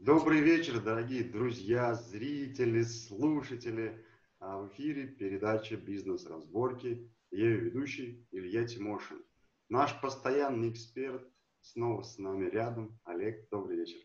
Добрый 0.00 0.40
вечер, 0.40 0.80
дорогие 0.80 1.24
друзья, 1.24 1.94
зрители, 1.94 2.82
слушатели. 2.82 4.04
А 4.38 4.58
в 4.58 4.68
эфире 4.68 5.06
передача 5.06 5.76
«Бизнес-разборки». 5.76 7.10
Я 7.30 7.44
ее 7.46 7.56
ведущий 7.56 8.26
Илья 8.30 8.66
Тимошин. 8.66 9.24
Наш 9.68 9.98
постоянный 10.00 10.70
эксперт 10.70 11.26
снова 11.60 12.02
с 12.02 12.18
нами 12.18 12.50
рядом. 12.50 12.98
Олег, 13.04 13.48
добрый 13.50 13.78
вечер. 13.78 13.98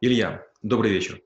Илья, 0.00 0.46
добрый 0.62 0.92
вечер. 0.92 1.20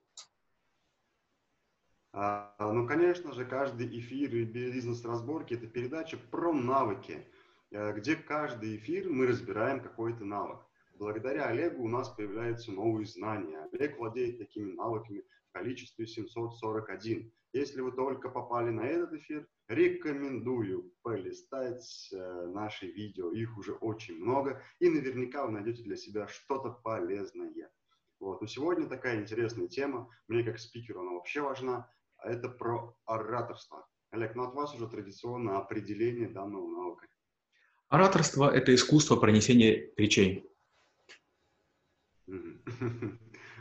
А, 2.11 2.53
ну, 2.59 2.85
конечно 2.87 3.31
же, 3.31 3.45
каждый 3.45 3.87
эфир 3.99 4.35
и 4.35 4.43
бизнес-разборки– 4.43 5.53
это 5.55 5.67
передача 5.67 6.17
про 6.17 6.51
навыки, 6.51 7.25
э, 7.69 7.93
где 7.93 8.15
каждый 8.15 8.75
эфир 8.75 9.09
мы 9.09 9.27
разбираем 9.27 9.79
какой-то 9.79 10.25
навык. 10.25 10.59
Благодаря 11.01 11.47
Олегу 11.47 11.85
у 11.85 11.87
нас 11.87 12.09
появляются 12.09 12.71
новые 12.71 13.07
знания. 13.07 13.67
Олег 13.73 13.97
владеет 13.97 14.37
такими 14.37 14.71
навыками 14.73 15.23
в 15.49 15.51
количестве 15.51 16.05
741. 16.05 17.33
Если 17.53 17.81
вы 17.81 17.91
только 17.91 18.29
попали 18.29 18.69
на 18.69 18.81
этот 18.81 19.13
эфир, 19.13 19.47
рекомендую 19.67 20.93
полистать 21.01 22.07
э, 22.13 22.45
наши 22.53 22.85
видео. 22.85 23.31
Их 23.31 23.57
уже 23.57 23.73
очень 23.73 24.19
много, 24.19 24.61
и 24.77 24.89
наверняка 24.91 25.43
вы 25.47 25.53
найдете 25.53 25.81
для 25.81 25.95
себя 25.95 26.27
что-то 26.27 26.69
полезное. 26.69 27.71
Вот. 28.19 28.39
Но 28.39 28.45
сегодня 28.45 28.87
такая 28.87 29.21
интересная 29.21 29.67
тема. 29.67 30.07
Мне 30.27 30.43
как 30.43 30.59
спикеру 30.59 31.01
она 31.01 31.13
вообще 31.13 31.41
важна 31.41 31.91
это 32.23 32.47
про 32.47 32.95
ораторство. 33.05 33.87
Олег, 34.11 34.35
ну 34.35 34.43
от 34.43 34.53
вас 34.53 34.75
уже 34.75 34.87
традиционно 34.87 35.57
определение 35.57 36.29
данного 36.29 36.67
навыка. 36.67 37.07
Ораторство– 37.89 38.49
это 38.55 38.75
искусство 38.75 39.15
пронесения 39.15 39.89
речей. 39.97 40.50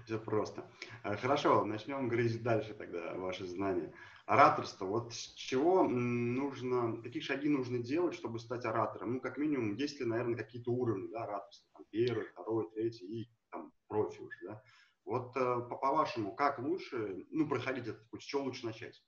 Все 0.04 0.18
просто. 0.18 0.64
А, 1.02 1.16
хорошо, 1.16 1.64
начнем 1.64 2.08
говорить 2.08 2.42
дальше 2.42 2.74
тогда 2.74 3.14
ваши 3.14 3.46
знания. 3.46 3.92
Ораторство. 4.26 4.86
Вот 4.86 5.12
с 5.12 5.34
чего 5.34 5.84
нужно, 5.84 7.02
какие 7.02 7.22
шаги 7.22 7.48
нужно 7.48 7.78
делать, 7.78 8.14
чтобы 8.14 8.38
стать 8.38 8.64
оратором? 8.64 9.14
Ну, 9.14 9.20
как 9.20 9.38
минимум, 9.38 9.74
есть 9.74 10.00
ли, 10.00 10.06
наверное, 10.06 10.36
какие-то 10.36 10.70
уровни 10.70 11.08
да, 11.10 11.24
ораторства? 11.24 11.68
Там, 11.74 11.84
первый, 11.90 12.26
второй, 12.26 12.70
третий 12.72 13.06
и 13.06 13.30
там 13.50 13.72
профи 13.88 14.20
уже, 14.20 14.38
да? 14.44 14.62
Вот 15.04 15.36
э, 15.36 15.60
по-вашему, 15.68 16.34
как 16.36 16.60
лучше, 16.60 17.26
ну, 17.30 17.48
проходить 17.48 17.88
этот 17.88 18.08
путь, 18.10 18.22
с 18.22 18.26
чего 18.26 18.44
лучше 18.44 18.66
начать? 18.66 19.02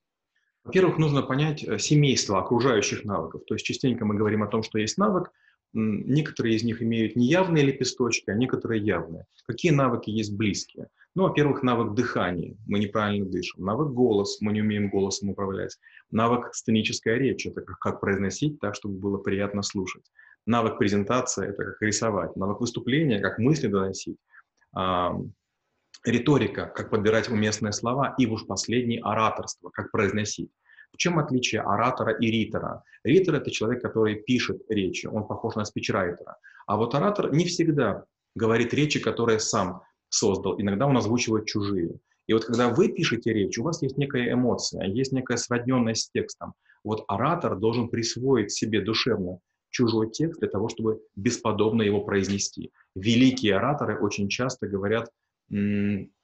Во-первых, 0.65 0.99
нужно 0.99 1.23
понять 1.23 1.65
э, 1.65 1.79
семейство 1.79 2.41
окружающих 2.41 3.05
навыков. 3.05 3.43
То 3.47 3.55
есть 3.55 3.65
частенько 3.67 4.05
мы 4.05 4.17
говорим 4.17 4.43
о 4.43 4.49
том, 4.49 4.63
что 4.63 4.79
есть 4.79 4.99
навык, 4.99 5.31
некоторые 5.73 6.57
из 6.57 6.63
них 6.63 6.83
имеют 6.83 7.17
неявные 7.17 7.65
лепесточки, 7.65 8.31
а 8.31 8.35
некоторые 8.35 8.83
явные. 8.83 9.27
Какие 9.47 9.73
навыки 9.73 10.11
есть 10.11 10.37
близкие? 10.37 10.89
Ну, 11.15 11.25
во-первых, 11.25 11.63
навык 11.63 11.95
дыхания, 11.95 12.57
мы 12.67 12.79
неправильно 12.79 13.27
дышим. 13.27 13.65
Навык 13.65 13.93
голос, 13.93 14.41
мы 14.41 14.53
не 14.53 14.63
умеем 14.63 14.89
голосом 14.89 15.31
управлять. 15.31 15.79
Навык 16.11 16.55
сценической 16.55 17.19
речи, 17.19 17.49
это 17.49 17.63
как 17.63 18.01
произносить 18.01 18.59
так, 18.61 18.75
чтобы 18.75 18.99
было 18.99 19.19
приятно 19.19 19.63
слушать. 19.63 20.05
Навык 20.47 20.79
презентации, 20.79 21.49
это 21.49 21.65
как 21.65 21.83
рисовать. 21.83 22.35
Навык 22.37 22.61
выступления, 22.61 23.21
как 23.21 23.39
мысли 23.39 23.67
доносить 23.69 24.17
риторика, 26.05 26.67
как 26.67 26.91
подбирать 26.91 27.29
уместные 27.29 27.73
слова, 27.73 28.15
и 28.19 28.27
уж 28.27 28.47
последний 28.47 28.99
ораторство, 28.99 29.71
как 29.71 29.91
произносить. 29.91 30.51
В 30.93 30.99
чем 30.99 31.19
отличие 31.19 31.63
оратора 31.63 32.13
и 32.13 32.31
ритора? 32.31 32.85
Ритор– 33.05 33.35
это 33.37 33.51
человек, 33.51 33.83
который 33.83 34.17
пишет 34.17 34.63
речи, 34.69 35.07
он 35.07 35.27
похож 35.27 35.55
на 35.57 35.65
спичрайтера. 35.65 36.37
А 36.67 36.77
вот 36.77 36.95
оратор 36.95 37.33
не 37.33 37.45
всегда 37.45 38.05
говорит 38.35 38.73
речи, 38.75 39.01
которые 39.01 39.41
сам 39.41 39.83
создал, 40.09 40.61
иногда 40.61 40.87
он 40.87 40.97
озвучивает 40.97 41.47
чужие. 41.47 41.99
И 42.27 42.35
вот 42.35 42.45
когда 42.45 42.69
вы 42.69 42.89
пишете 42.89 43.33
речь, 43.33 43.59
у 43.59 43.65
вас 43.65 43.83
есть 43.83 43.97
некая 43.97 44.33
эмоция, 44.33 44.87
есть 44.87 45.13
некая 45.13 45.37
сродненность 45.37 46.05
с 46.05 46.11
текстом. 46.11 46.55
Вот 46.85 47.05
оратор 47.09 47.57
должен 47.57 47.89
присвоить 47.89 48.53
себе 48.53 48.81
душевно 48.81 49.39
чужой 49.71 50.11
текст 50.11 50.41
для 50.41 50.49
того, 50.49 50.69
чтобы 50.69 51.01
бесподобно 51.17 51.83
его 51.83 52.03
произнести. 52.03 52.71
Великие 52.95 53.57
ораторы 53.57 53.99
очень 53.99 54.29
часто 54.29 54.69
говорят 54.69 55.11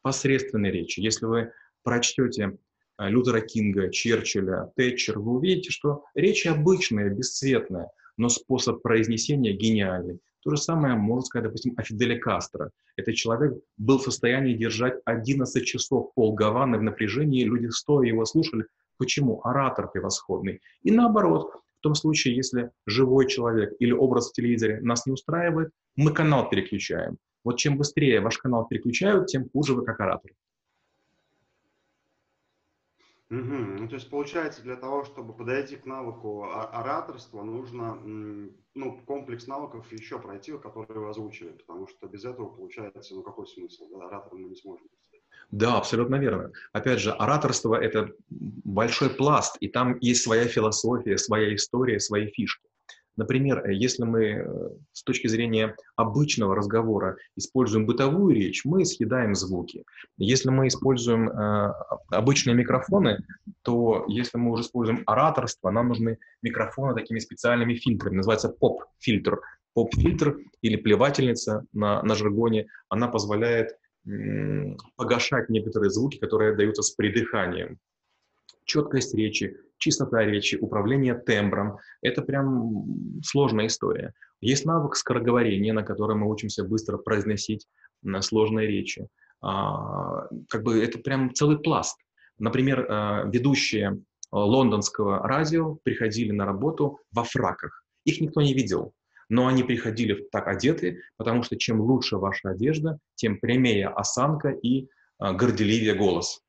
посредственной 0.03 0.71
речи. 0.71 1.01
Если 1.01 1.27
вы 1.27 1.53
прочтете 1.83 2.59
Лютера 2.99 3.41
Кинга, 3.41 3.91
Черчилля, 3.91 4.73
Тэтчер, 4.77 5.19
вы 5.19 5.37
увидите, 5.37 5.71
что 5.71 6.05
речь 6.15 6.47
обычная, 6.47 7.11
бесцветная, 7.11 7.91
но 8.17 8.29
способ 8.29 8.83
произнесения 8.83 9.53
гениальный. 9.53 10.19
То 10.43 10.51
же 10.51 10.57
самое 10.57 10.95
можно 10.95 11.25
сказать, 11.25 11.47
допустим, 11.47 11.75
о 11.77 11.83
Фиделе 11.83 12.19
Кастро. 12.19 12.71
Этот 12.97 13.15
человек 13.15 13.55
был 13.77 13.99
в 13.99 14.03
состоянии 14.03 14.55
держать 14.55 14.95
11 15.05 15.65
часов 15.65 16.13
пол 16.15 16.35
Гаваны 16.35 16.79
в 16.79 16.83
напряжении, 16.83 17.45
люди 17.45 17.69
стоя 17.69 18.07
его 18.07 18.25
слушали. 18.25 18.67
Почему? 18.99 19.41
Оратор 19.45 19.91
превосходный. 19.91 20.61
И 20.83 20.91
наоборот, 20.91 21.53
в 21.79 21.83
том 21.83 21.95
случае, 21.95 22.35
если 22.35 22.71
живой 22.87 23.29
человек 23.29 23.73
или 23.79 23.93
образ 23.93 24.31
в 24.31 24.33
телевизоре 24.33 24.81
нас 24.81 25.07
не 25.07 25.13
устраивает, 25.13 25.71
мы 25.97 26.13
канал 26.13 26.49
переключаем. 26.51 27.19
Вот 27.45 27.57
чем 27.59 27.79
быстрее 27.79 28.21
ваш 28.21 28.39
канал 28.39 28.67
переключают, 28.67 29.27
тем 29.27 29.49
хуже 29.51 29.75
вы 29.75 29.85
как 29.85 30.01
оратор. 30.01 30.33
Угу. 33.31 33.39
Ну, 33.81 33.89
то 33.89 33.97
есть, 33.97 34.09
получается, 34.09 34.63
для 34.63 34.77
того, 34.77 35.05
чтобы 35.05 35.35
подойти 35.35 35.77
к 35.77 35.85
навыку 35.85 36.45
ораторства, 36.45 37.43
нужно 37.43 37.95
ну, 38.75 39.01
комплекс 39.05 39.47
навыков 39.47 39.93
еще 39.93 40.19
пройти, 40.19 40.57
которые 40.57 41.01
вы 41.01 41.11
озвучили, 41.11 41.51
потому 41.51 41.89
что 41.89 42.07
без 42.07 42.25
этого, 42.25 42.49
получается, 42.49 43.15
ну, 43.15 43.23
какой 43.23 43.47
смысл? 43.47 43.87
Да, 43.91 44.07
оратором 44.07 44.43
мы 44.43 44.49
не 44.49 44.57
сможем. 44.57 44.87
Да, 45.51 45.77
абсолютно 45.77 46.17
верно. 46.17 46.53
Опять 46.73 47.01
же, 47.01 47.13
ораторство– 47.13 47.75
это 47.83 48.11
большой 48.31 49.11
пласт, 49.11 49.57
и 49.61 49.69
там 49.69 49.99
есть 50.01 50.23
своя 50.23 50.47
философия, 50.47 51.19
своя 51.19 51.55
история, 51.55 52.01
свои 52.01 52.27
фишки. 52.29 52.67
Например, 53.19 53.69
э, 53.69 53.75
если 53.75 54.05
мы 54.05 54.25
э, 54.27 54.71
с 54.93 55.03
точки 55.03 55.27
зрения 55.27 55.75
обычного 55.97 56.55
разговора 56.55 57.17
используем 57.37 57.85
бытовую 57.85 58.35
речь, 58.35 58.65
мы 58.65 58.85
съедаем 58.85 59.35
звуки. 59.35 59.85
Если 60.19 60.51
мы 60.51 60.69
используем 60.69 61.29
э, 61.29 61.73
обычные 62.11 62.55
микрофоны, 62.55 63.19
то 63.63 64.05
если 64.09 64.39
мы 64.39 64.53
уже 64.53 64.63
используем 64.63 65.03
ораторство, 65.05 65.71
нам 65.71 65.89
нужны 65.89 66.19
микрофоны 66.43 66.95
такими 66.95 67.19
специальными 67.19 67.75
фильтрами, 67.75 68.17
называется 68.17 68.51
поп-фильтр. 68.51 69.41
Поп-фильтр 69.75 70.39
или 70.63 70.77
плевательница 70.77 71.65
на, 71.73 72.03
на 72.03 72.15
жаргоне, 72.15 72.67
она 72.89 73.09
позволяет 73.09 73.77
погашать 74.97 75.51
некоторые 75.51 75.91
звуки, 75.91 76.19
которые 76.19 76.57
даются 76.57 76.83
с 76.83 76.93
придыханием. 76.93 77.79
Четкость 78.65 79.15
речи, 79.15 79.57
чистота 79.79 80.25
речи, 80.25 80.57
управление 80.57 81.15
тембром. 81.15 81.79
Это 82.03 82.23
прям 82.23 83.21
сложная 83.25 83.67
история. 83.67 84.13
Есть 84.41 84.65
навык 84.65 84.97
скороговорения, 84.97 85.73
на 85.73 85.83
котором 85.83 86.21
мы 86.21 86.31
учимся 86.31 86.65
быстро 86.65 86.99
произносить 86.99 87.67
сложные 88.21 88.69
речи. 88.69 89.09
А, 89.41 90.27
как 90.49 90.63
бы 90.63 90.83
это 90.83 90.99
прям 90.99 91.33
целый 91.35 91.59
пласт. 91.59 91.99
Например, 92.39 92.87
а, 92.89 93.25
ведущие 93.25 94.01
лондонского 94.31 95.27
радио 95.27 95.77
приходили 95.83 96.33
на 96.33 96.45
работу 96.45 97.01
во 97.13 97.25
фраках. 97.25 97.85
Их 98.05 98.21
никто 98.21 98.43
не 98.43 98.55
видел, 98.55 98.93
но 99.29 99.47
они 99.47 99.63
приходили 99.63 100.27
так 100.31 100.49
одеты, 100.49 101.01
потому 101.17 101.43
что 101.43 101.57
чем 101.57 101.81
лучше 101.81 102.17
ваша 102.17 102.51
одежда, 102.51 102.99
тем 103.15 103.39
прямее 103.39 103.89
осанка 103.89 104.51
и 104.51 104.89
а, 105.19 105.33
горделивее 105.33 105.95
голос. 105.95 106.43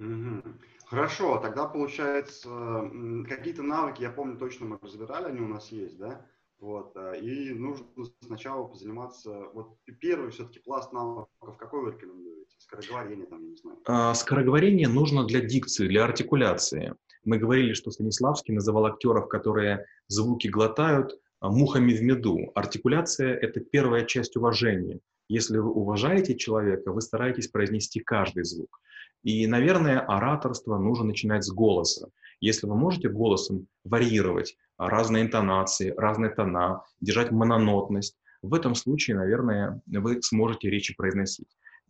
Mm-hmm. 0.00 0.71
Хорошо, 0.92 1.38
тогда 1.38 1.64
получается 1.64 2.90
какие-то 3.26 3.62
навыки, 3.62 4.02
я 4.02 4.10
помню 4.10 4.36
точно 4.36 4.66
мы 4.66 4.78
разбирали, 4.82 5.24
они 5.24 5.40
у 5.40 5.48
нас 5.48 5.72
есть, 5.72 5.96
да? 5.96 6.26
Вот, 6.60 6.92
э, 6.96 7.18
и 7.18 7.54
нужно 7.54 7.86
сначала 8.20 8.64
позаниматься, 8.64 9.30
вот 9.54 9.78
первый 10.00 10.30
все-таки 10.30 10.60
пласт 10.60 10.92
навыков, 10.92 11.56
какой 11.58 11.82
вы 11.82 11.92
рекомендуете? 11.92 12.54
Скороговорение 12.58 13.26
там, 13.26 13.42
я 13.42 13.48
не 13.48 13.56
знаю. 13.56 13.78
А, 13.86 14.14
скороговорение 14.14 14.86
нужно 14.86 15.24
для 15.24 15.40
дикции, 15.40 15.88
для 15.88 16.04
артикуляции. 16.04 16.94
Мы 17.24 17.38
говорили, 17.38 17.72
что 17.72 17.90
Станиславский 17.90 18.52
называл 18.52 18.84
актеров, 18.84 19.28
которые 19.28 19.86
звуки 20.08 20.48
глотают, 20.48 21.18
а, 21.40 21.48
мухами 21.48 21.94
в 21.94 22.02
меду. 22.02 22.52
Артикуляция– 22.54 23.34
это 23.42 23.60
первая 23.60 24.04
часть 24.04 24.36
уважения. 24.36 25.00
Если 25.28 25.56
вы 25.56 25.70
уважаете 25.72 26.36
человека, 26.36 26.92
вы 26.92 27.00
стараетесь 27.00 27.48
произнести 27.48 28.00
каждый 28.00 28.44
звук. 28.44 28.78
И, 29.22 29.46
наверное, 29.46 30.00
ораторство 30.00 30.78
нужно 30.78 31.06
начинать 31.06 31.44
с 31.44 31.50
голоса. 31.50 32.08
Если 32.40 32.66
вы 32.66 32.74
можете 32.74 33.08
голосом 33.08 33.68
варьировать 33.84 34.56
разные 34.76 35.22
интонации, 35.22 35.94
разные 35.96 36.30
тона, 36.30 36.82
держать 37.00 37.30
мононотность, 37.30 38.16
в 38.42 38.54
этом 38.54 38.74
случае, 38.74 39.16
наверное, 39.16 39.80
вы 39.86 40.20
сможете 40.22 40.68
речи 40.68 40.94
произносить. 40.94 41.46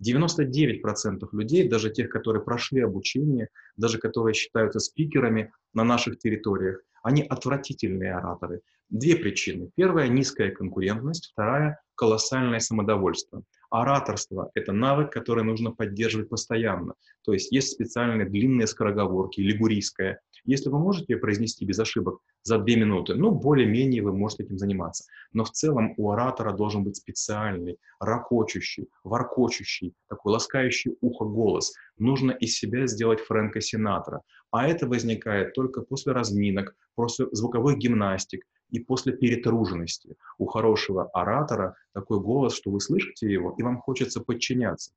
99% 0.07 1.29
людей, 1.33 1.69
даже 1.69 1.91
тех, 1.91 2.11
которые 2.11 2.43
прошли 2.43 2.81
обучение, 2.81 3.49
даже 3.77 3.99
которые 3.99 4.35
считаются 4.35 4.79
спикерами 4.81 5.53
на 5.73 5.85
наших 5.85 6.19
территориях, 6.19 6.81
они 7.03 7.23
отвратительные 7.23 8.15
ораторы. 8.15 8.61
Две 8.91 9.17
причины. 9.17 9.71
Первая– 9.75 10.09
низкая 10.09 10.51
конкурентность, 10.51 11.31
вторая– 11.33 11.81
колоссальное 11.95 12.61
самодовольство. 12.61 13.43
Ораторство– 13.73 14.51
это 14.55 14.73
навык, 14.73 15.11
который 15.11 15.45
нужно 15.45 15.71
поддерживать 15.71 16.29
постоянно. 16.29 16.93
То 17.25 17.33
есть 17.33 17.51
есть 17.53 17.73
специальные 17.73 18.29
длинные 18.29 18.67
скороговорки, 18.67 19.41
лигурийская. 19.41 20.21
Если 20.45 20.69
вы 20.69 20.79
можете 20.79 21.17
произнести 21.17 21.65
без 21.65 21.79
ошибок 21.79 22.19
за 22.43 22.59
две 22.59 22.77
минуты, 22.77 23.15
ну, 23.15 23.31
более-менее 23.31 24.03
вы 24.03 24.13
можете 24.13 24.43
этим 24.43 24.59
заниматься. 24.59 25.05
Но 25.33 25.45
в 25.45 25.53
целом 25.53 25.95
у 25.97 26.11
оратора 26.11 26.53
должен 26.53 26.85
быть 26.85 26.97
специальный, 26.97 27.79
ракочущий, 27.99 28.89
воркочущий, 29.05 29.95
такой 30.07 30.35
ласкающий 30.35 30.99
ухо 31.01 31.25
голос. 31.25 31.73
Нужно 31.97 32.33
из 32.33 32.59
себя 32.59 32.87
сделать 32.87 33.21
Фрэнка 33.21 33.63
Синатра. 33.63 34.21
А 34.51 34.69
это 34.69 34.87
возникает 34.87 35.55
только 35.55 35.81
после 35.81 36.13
разминок, 36.13 36.77
после 36.95 37.27
звуковых 37.33 37.79
гимнастик, 37.79 38.45
и 38.73 38.81
после 38.81 39.13
перетруженности. 39.13 40.17
У 40.39 40.47
хорошего 40.47 41.09
оратора 41.11 41.77
такой 41.93 42.21
голос, 42.21 42.55
что 42.55 42.71
вы 42.71 42.81
слышите 42.81 43.31
его, 43.31 43.55
и 43.59 43.63
вам 43.63 43.79
хочется 43.79 44.21
подчиняться. 44.21 44.93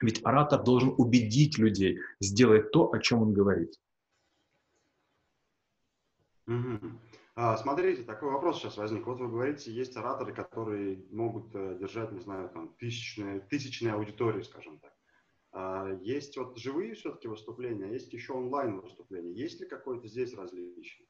Ведь 0.00 0.24
оратор 0.24 0.62
должен 0.62 0.94
убедить 0.96 1.58
людей 1.58 2.00
сделать 2.20 2.72
то, 2.72 2.92
о 2.92 2.98
чем 2.98 3.22
он 3.22 3.32
говорит. 3.32 3.74
Угу. 6.46 6.80
А, 7.36 7.56
смотрите, 7.56 8.02
такой 8.02 8.30
вопрос 8.30 8.58
сейчас 8.58 8.76
возник. 8.76 9.06
Вот 9.06 9.20
вы 9.20 9.28
говорите, 9.28 9.72
есть 9.72 9.96
ораторы, 9.96 10.32
которые 10.32 11.04
могут 11.10 11.54
э, 11.54 11.76
держать, 11.78 12.12
не 12.12 12.20
знаю, 12.20 12.48
там, 12.50 12.74
тысячные, 12.78 13.40
тысячные 13.40 13.94
аудитории, 13.94 14.42
скажем 14.42 14.78
так. 14.78 14.92
А, 15.52 15.90
есть 16.02 16.36
вот 16.36 16.58
живые 16.58 16.94
все-таки 16.94 17.28
выступления, 17.28 17.92
есть 17.92 18.12
еще 18.12 18.32
онлайн 18.32 18.80
выступления. 18.80 19.32
Есть 19.32 19.60
ли 19.60 19.66
какое-то 19.66 20.08
здесь 20.08 20.34
различие? 20.34 21.06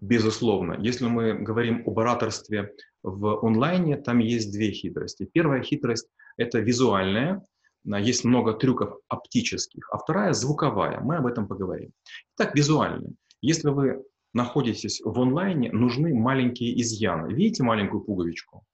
Безусловно. 0.00 0.76
Если 0.80 1.06
мы 1.06 1.34
говорим 1.34 1.82
об 1.86 1.98
ораторстве 1.98 2.74
в 3.02 3.44
онлайне, 3.44 3.96
там 3.96 4.18
есть 4.18 4.52
две 4.52 4.70
хитрости. 4.70 5.28
Первая 5.32 5.62
хитрость– 5.62 6.08
это 6.36 6.60
визуальная, 6.60 7.44
есть 7.84 8.24
много 8.24 8.54
трюков 8.54 8.98
оптических, 9.08 9.88
а 9.90 9.98
вторая– 9.98 10.32
звуковая. 10.34 11.00
Мы 11.00 11.16
об 11.16 11.26
этом 11.26 11.46
поговорим. 11.46 11.92
Итак, 12.36 12.54
визуальная. 12.54 13.12
Если 13.42 13.68
вы 13.68 14.02
находитесь 14.32 15.00
в 15.04 15.20
онлайне, 15.20 15.70
нужны 15.70 16.14
маленькие 16.14 16.80
изъяны. 16.80 17.32
Видите 17.34 17.62
маленькую 17.62 18.02
пуговичку? 18.02 18.64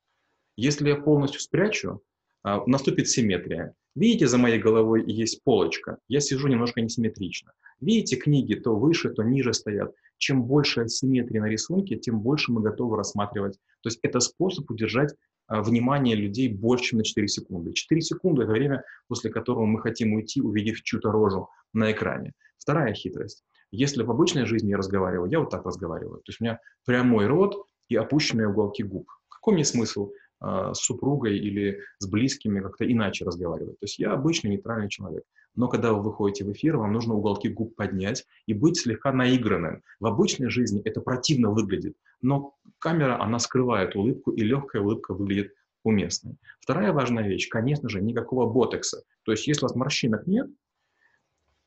Если 0.57 0.89
я 0.89 0.97
полностью 0.97 1.41
спрячу, 1.41 2.03
а, 2.43 2.65
наступит 2.67 3.09
симметрия. 3.09 3.75
Видите, 3.95 4.29
за 4.29 4.39
моей 4.39 4.59
головой 4.59 5.05
есть 5.11 5.43
полочка. 5.43 5.99
Я 6.09 6.21
сижу 6.21 6.49
немножко 6.49 6.81
несимметрично. 6.81 7.53
Видите, 7.81 8.17
книги 8.17 8.55
то 8.55 8.77
выше, 8.77 9.11
то 9.11 9.23
ниже 9.23 9.53
стоят 9.53 9.93
чем 10.21 10.45
больше 10.45 10.83
асимметрии 10.83 11.39
на 11.39 11.47
рисунке, 11.47 11.97
тем 11.97 12.21
больше 12.21 12.53
мы 12.53 12.61
готовы 12.61 12.97
рассматривать. 12.97 13.55
То 13.83 13.89
есть 13.89 13.99
это 14.03 14.21
способ 14.21 14.71
удержать 14.71 15.15
а, 15.47 15.63
внимание 15.63 16.15
людей 16.15 16.53
больше, 16.53 16.91
чем 16.91 16.99
на 16.99 17.05
4 17.05 17.27
секунды. 17.27 17.73
4 17.73 18.01
секунды– 18.03 18.43
это 18.45 18.53
время, 18.53 18.85
после 19.09 19.31
которого 19.31 19.65
мы 19.65 19.81
хотим 19.81 20.13
уйти, 20.13 20.43
увидев 20.43 20.83
чью-то 20.83 21.11
рожу 21.11 21.49
на 21.73 21.91
экране. 21.91 22.33
Вторая 22.59 22.93
хитрость. 22.93 23.43
Если 23.73 24.03
в 24.03 24.11
обычной 24.11 24.45
жизни 24.45 24.71
я 24.71 24.77
разговариваю, 24.77 25.31
я 25.31 25.41
вот 25.41 25.51
так 25.51 25.65
разговариваю. 25.65 26.19
То 26.19 26.29
есть 26.29 26.41
у 26.41 26.45
меня 26.45 26.61
прямой 26.85 27.27
рот 27.27 27.65
и 27.89 27.97
опущенные 27.97 28.49
уголки 28.49 28.83
губ. 28.83 29.09
Какой 29.31 29.55
мне 29.55 29.65
смысл 29.65 30.13
э, 30.43 30.73
с 30.75 30.79
супругой 30.79 31.39
или 31.39 31.81
с 31.99 32.07
близкими 32.07 32.61
как-то 32.61 32.85
иначе 32.85 33.25
разговаривать? 33.25 33.79
То 33.81 33.85
есть 33.85 33.99
я 33.99 34.13
обычный 34.13 34.51
нейтральный 34.51 34.91
человек. 34.91 35.25
Но 35.57 35.69
когда 35.69 35.93
вы 35.93 36.03
выходите 36.03 36.45
в 36.45 36.53
эфир, 36.53 36.77
вам 36.77 36.93
нужно 36.93 37.15
уголки 37.15 37.49
губ 37.49 37.75
поднять 37.75 38.27
и 38.47 38.55
быть 38.55 38.79
слегка 38.79 39.13
наигранным. 39.13 39.83
В 39.99 40.07
обычной 40.07 40.49
жизни 40.49 40.81
это 40.85 41.01
противно 41.01 41.51
выглядит, 41.51 41.97
но 42.23 42.55
камера, 42.79 43.21
она 43.21 43.39
скрывает 43.39 43.97
улыбку, 43.97 44.31
и 44.31 44.43
легкая 44.43 44.83
улыбка 44.83 45.15
выглядит 45.15 45.53
уместной. 45.83 46.37
Вторая 46.61 46.93
важная 46.93 47.27
вещь, 47.27 47.49
конечно 47.49 47.89
же, 47.89 48.01
никакого 48.01 48.51
ботекса. 48.51 49.03
То 49.25 49.33
есть 49.33 49.47
если 49.47 49.65
у 49.65 49.69
вас 49.69 49.75
морщинок 49.75 50.27
нет, 50.27 50.49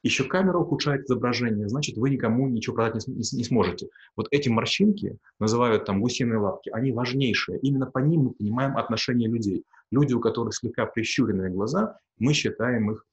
еще 0.03 0.25
камера 0.25 0.57
ухудшает 0.57 1.05
изображение, 1.05 1.69
значит, 1.69 1.95
вы 1.95 2.09
никому 2.09 2.49
ничего 2.49 2.75
продать 2.75 3.07
не, 3.07 3.15
не, 3.15 3.37
не 3.37 3.43
сможете. 3.45 3.87
Вот 4.17 4.27
эти 4.31 4.49
морщинки, 4.49 5.17
называют 5.39 5.85
там 5.85 6.01
гусиные 6.01 6.39
лапки, 6.39 6.69
они 6.69 6.91
важнейшие. 6.91 7.57
Именно 7.59 7.85
по 7.85 7.99
ним 7.99 8.23
мы 8.23 8.31
понимаем 8.31 8.77
отношение 8.77 9.29
людей. 9.29 9.63
Люди, 9.91 10.13
у 10.13 10.19
которых 10.19 10.55
слегка 10.55 10.85
прищуренные 10.85 11.49
глаза, 11.49 11.97
мы 12.19 12.33
считаем 12.33 12.91
их 12.91 13.05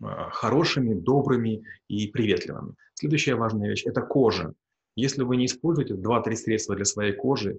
хорошими, 0.00 0.94
добрыми 0.94 1.64
и 1.88 2.08
приветливыми. 2.08 2.74
Следующая 2.94 3.34
важная 3.34 3.68
вещь– 3.68 3.84
это 3.86 4.02
кожа. 4.02 4.54
Если 4.96 5.22
вы 5.22 5.36
не 5.36 5.46
используете 5.46 5.94
2-3 5.94 6.34
средства 6.36 6.76
для 6.76 6.84
своей 6.84 7.12
кожи, 7.12 7.58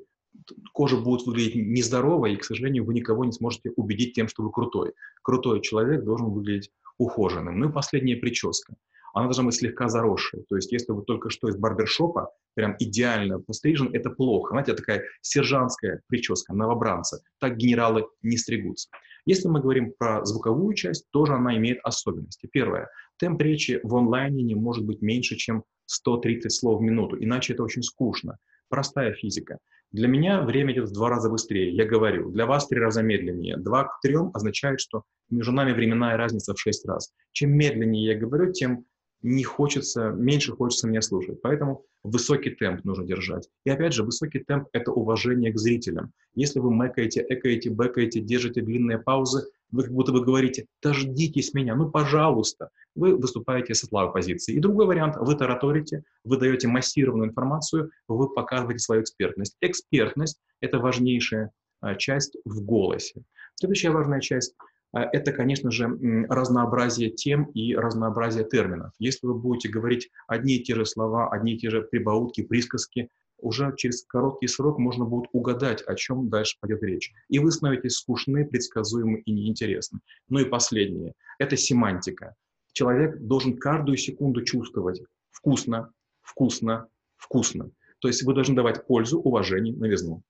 кожа 0.74 0.98
будет 0.98 1.26
выглядеть 1.26 1.56
нездоровой, 1.56 2.34
и, 2.34 2.38
к 2.38 2.44
сожалению, 2.44 2.86
вы 2.86 2.94
никого 2.94 3.26
не 3.26 3.32
сможете 3.32 3.72
убедить 3.76 4.14
тем, 4.14 4.28
что 4.28 4.44
вы 4.44 4.52
крутой. 4.52 4.94
Крутой 5.22 5.62
человек 5.62 6.04
должен 6.04 6.30
выглядеть 6.30 6.72
ухоженным. 6.98 7.60
Ну 7.60 7.70
и 7.70 7.74
последняя 7.74 8.16
прическа. 8.16 8.76
Она 9.16 9.28
должна 9.28 9.46
быть 9.46 9.56
слегка 9.56 9.88
заросшей. 9.88 10.44
То 10.50 10.58
есть, 10.58 10.74
если 10.74 10.92
вы 10.92 11.04
только 11.04 11.30
что 11.30 11.48
из 11.48 11.56
барбершопа, 11.56 12.32
прям 12.54 12.76
идеально 12.80 13.40
пострижен, 13.40 13.90
это 13.94 14.10
плохо. 14.10 14.52
Знаете, 14.52 14.74
такая 14.74 15.04
сержантская 15.22 16.02
прическа, 16.08 16.54
новобранца. 16.54 17.22
Так 17.40 17.56
генералы 17.56 18.08
не 18.22 18.36
стригутся. 18.36 18.90
Если 19.26 19.48
мы 19.48 19.62
говорим 19.62 19.94
про 19.98 20.26
звуковую 20.26 20.76
часть, 20.76 21.10
тоже 21.12 21.34
она 21.34 21.56
имеет 21.56 21.80
особенности. 21.84 22.50
Первое. 22.52 22.90
Темп 23.18 23.42
речи 23.42 23.80
в 23.84 23.96
онлайне 23.96 24.44
не 24.44 24.54
может 24.54 24.86
быть 24.86 25.02
меньше, 25.02 25.38
чем 25.38 25.64
130 25.86 26.52
слов 26.52 26.82
в 26.82 26.84
минуту, 26.84 27.16
иначе 27.18 27.54
это 27.54 27.64
очень 27.64 27.84
скучно. 27.84 28.38
Простая 28.68 29.14
физика. 29.14 29.60
Для 29.92 30.10
меня 30.10 30.42
время 30.42 30.74
идет 30.74 30.90
в 30.90 30.94
два 30.94 31.10
раза 31.10 31.30
быстрее, 31.30 31.74
я 31.74 31.86
говорю. 31.86 32.32
Для 32.32 32.46
вас 32.46 32.68
три 32.68 32.82
раза 32.82 33.02
медленнее. 33.02 33.56
Два 33.56 33.86
к 33.86 34.02
трем 34.02 34.32
означает, 34.34 34.82
что 34.82 35.04
между 35.30 35.54
нами 35.54 35.72
временная 35.72 36.18
разница 36.18 36.54
в 36.54 36.60
шесть 36.60 36.86
раз. 36.86 37.14
Чем 37.32 37.52
медленнее 37.52 38.06
я 38.06 38.20
говорю, 38.20 38.52
тем 38.52 38.86
не 39.26 39.44
хочется, 39.44 40.12
меньше 40.12 40.52
хочется 40.52 40.88
меня 40.88 41.02
слушать. 41.02 41.42
Поэтому 41.42 41.84
высокий 42.04 42.52
темп 42.52 42.86
нужно 42.86 43.06
держать. 43.06 43.50
И 43.66 43.72
опять 43.72 43.94
же, 43.94 44.04
высокий 44.04 44.40
темп– 44.40 44.68
это 44.72 44.92
уважение 44.92 45.52
к 45.52 45.58
зрителям. 45.58 46.14
Если 46.36 46.60
вы 46.60 46.72
мэкаете, 46.72 47.26
экаете, 47.28 47.72
бэкаете, 47.72 48.20
держите 48.20 48.62
длинные 48.62 49.00
паузы, 49.00 49.48
вы 49.72 49.84
как 49.84 49.92
будто 49.94 50.12
бы 50.12 50.24
говорите 50.24 50.68
«дождитесь 50.82 51.56
меня, 51.56 51.76
ну 51.76 51.90
пожалуйста». 51.90 52.70
Вы 52.94 53.18
выступаете 53.18 53.74
со 53.74 53.88
слабой 53.88 54.14
позиции. 54.14 54.54
И 54.54 54.60
другой 54.60 54.86
вариант– 54.86 55.16
вы 55.20 55.36
тараторите, 55.36 56.04
вы 56.24 56.38
даете 56.38 56.68
массированную 56.68 57.30
информацию, 57.30 57.90
вы 58.08 58.32
показываете 58.32 58.80
свою 58.80 59.02
экспертность. 59.02 59.58
Экспертность– 59.60 60.40
это 60.62 60.78
важнейшая 60.78 61.52
а, 61.82 61.96
часть 61.96 62.38
в 62.46 62.62
голосе. 62.62 63.24
Следующая 63.56 63.90
важная 63.90 64.22
часть 64.22 64.56
это, 65.02 65.34
конечно 65.34 65.72
же, 65.72 65.88
разнообразие 66.30 67.10
тем 67.10 67.46
и 67.46 67.76
разнообразие 67.76 68.46
терминов. 68.46 68.94
Если 68.98 69.28
вы 69.28 69.34
будете 69.34 69.68
говорить 69.68 70.10
одни 70.28 70.56
и 70.56 70.64
те 70.64 70.74
же 70.74 70.86
слова, 70.86 71.30
одни 71.30 71.56
и 71.56 71.58
те 71.58 71.70
же 71.70 71.82
прибаутки, 71.82 72.44
присказки, 72.44 73.10
уже 73.38 73.74
через 73.76 74.04
короткий 74.06 74.48
срок 74.48 74.80
можно 74.80 75.04
будет 75.04 75.30
угадать, 75.34 75.82
о 75.82 75.96
чем 75.96 76.30
дальше 76.30 76.58
пойдет 76.62 76.82
речь. 76.84 77.14
И 77.28 77.40
вы 77.40 77.52
становитесь 77.52 77.98
скучны, 77.98 78.46
предсказуемы 78.46 79.20
и 79.20 79.32
неинтересны. 79.34 80.00
Ну 80.30 80.40
и 80.40 80.46
последнее– 80.46 81.14
это 81.40 81.58
семантика. 81.58 82.36
Человек 82.72 83.18
должен 83.20 83.58
каждую 83.58 83.98
секунду 83.98 84.44
чувствовать 84.44 85.02
вкусно, 85.32 85.92
вкусно, 86.22 86.88
вкусно. 87.18 87.70
То 88.00 88.08
есть 88.08 88.24
вы 88.24 88.34
должны 88.34 88.56
давать 88.56 88.88
пользу, 88.88 89.20
уважение, 89.20 89.76
новизну. 89.76 90.22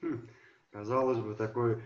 Хм, 0.00 0.28
казалось 0.70 1.18
бы, 1.18 1.34
такой 1.34 1.82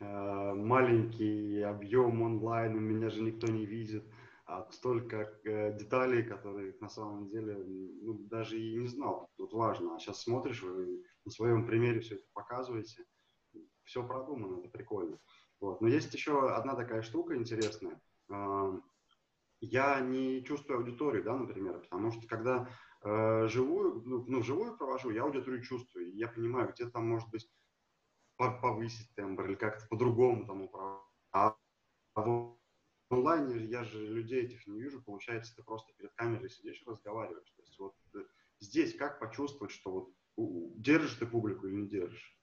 маленький 0.00 1.60
объем 1.62 2.22
онлайн, 2.22 2.82
меня 2.82 3.10
же 3.10 3.22
никто 3.22 3.46
не 3.46 3.64
видит, 3.64 4.04
а 4.46 4.70
столько 4.70 5.38
э, 5.44 5.76
деталей, 5.78 6.22
которые 6.22 6.76
на 6.80 6.88
самом 6.88 7.28
деле 7.28 7.56
ну, 8.02 8.14
даже 8.28 8.60
и 8.60 8.76
не 8.76 8.86
знал, 8.86 9.30
тут 9.36 9.54
важно. 9.54 9.94
А 9.94 9.98
сейчас 9.98 10.22
смотришь, 10.22 10.62
вы 10.62 11.02
на 11.24 11.30
своем 11.30 11.66
примере 11.66 12.00
все 12.00 12.16
это 12.16 12.24
показываете, 12.34 13.06
все 13.84 14.06
продумано, 14.06 14.60
это 14.60 14.68
прикольно. 14.68 15.18
Вот. 15.60 15.80
Но 15.80 15.88
есть 15.88 16.12
еще 16.12 16.50
одна 16.50 16.74
такая 16.74 17.02
штука 17.02 17.36
интересная. 17.36 18.00
Э, 18.30 18.78
я 19.60 20.00
не 20.00 20.44
чувствую 20.44 20.80
аудиторию, 20.80 21.24
да, 21.24 21.36
например, 21.36 21.80
потому 21.80 22.12
что 22.12 22.26
когда 22.28 22.68
э, 23.02 23.48
живую, 23.48 24.02
ну, 24.04 24.24
ну, 24.28 24.42
живую 24.42 24.76
провожу, 24.76 25.10
я 25.10 25.22
аудиторию 25.22 25.62
чувствую, 25.62 26.14
я 26.14 26.28
понимаю, 26.28 26.70
где 26.70 26.86
там 26.86 27.08
может 27.08 27.30
быть 27.30 27.48
повысить 28.36 29.14
тембр 29.14 29.46
или 29.46 29.54
как-то 29.54 29.86
по-другому 29.88 30.46
там 30.46 30.62
управлять. 30.62 31.04
А 31.32 31.56
в 32.14 32.56
онлайне 33.10 33.64
я 33.66 33.84
же 33.84 34.06
людей 34.06 34.44
этих 34.44 34.66
не 34.66 34.80
вижу, 34.80 35.02
получается, 35.02 35.54
ты 35.56 35.62
просто 35.62 35.92
перед 35.94 36.12
камерой 36.14 36.50
сидишь 36.50 36.82
и 36.82 36.90
разговариваешь. 36.90 37.50
То 37.50 37.62
есть 37.62 37.78
вот 37.78 37.94
э, 38.14 38.18
здесь 38.60 38.96
как 38.96 39.20
почувствовать, 39.20 39.72
что 39.72 39.90
вот 39.90 40.12
держишь 40.80 41.14
ты 41.14 41.26
публику 41.26 41.66
или 41.66 41.76
не 41.76 41.88
держишь? 41.88 42.38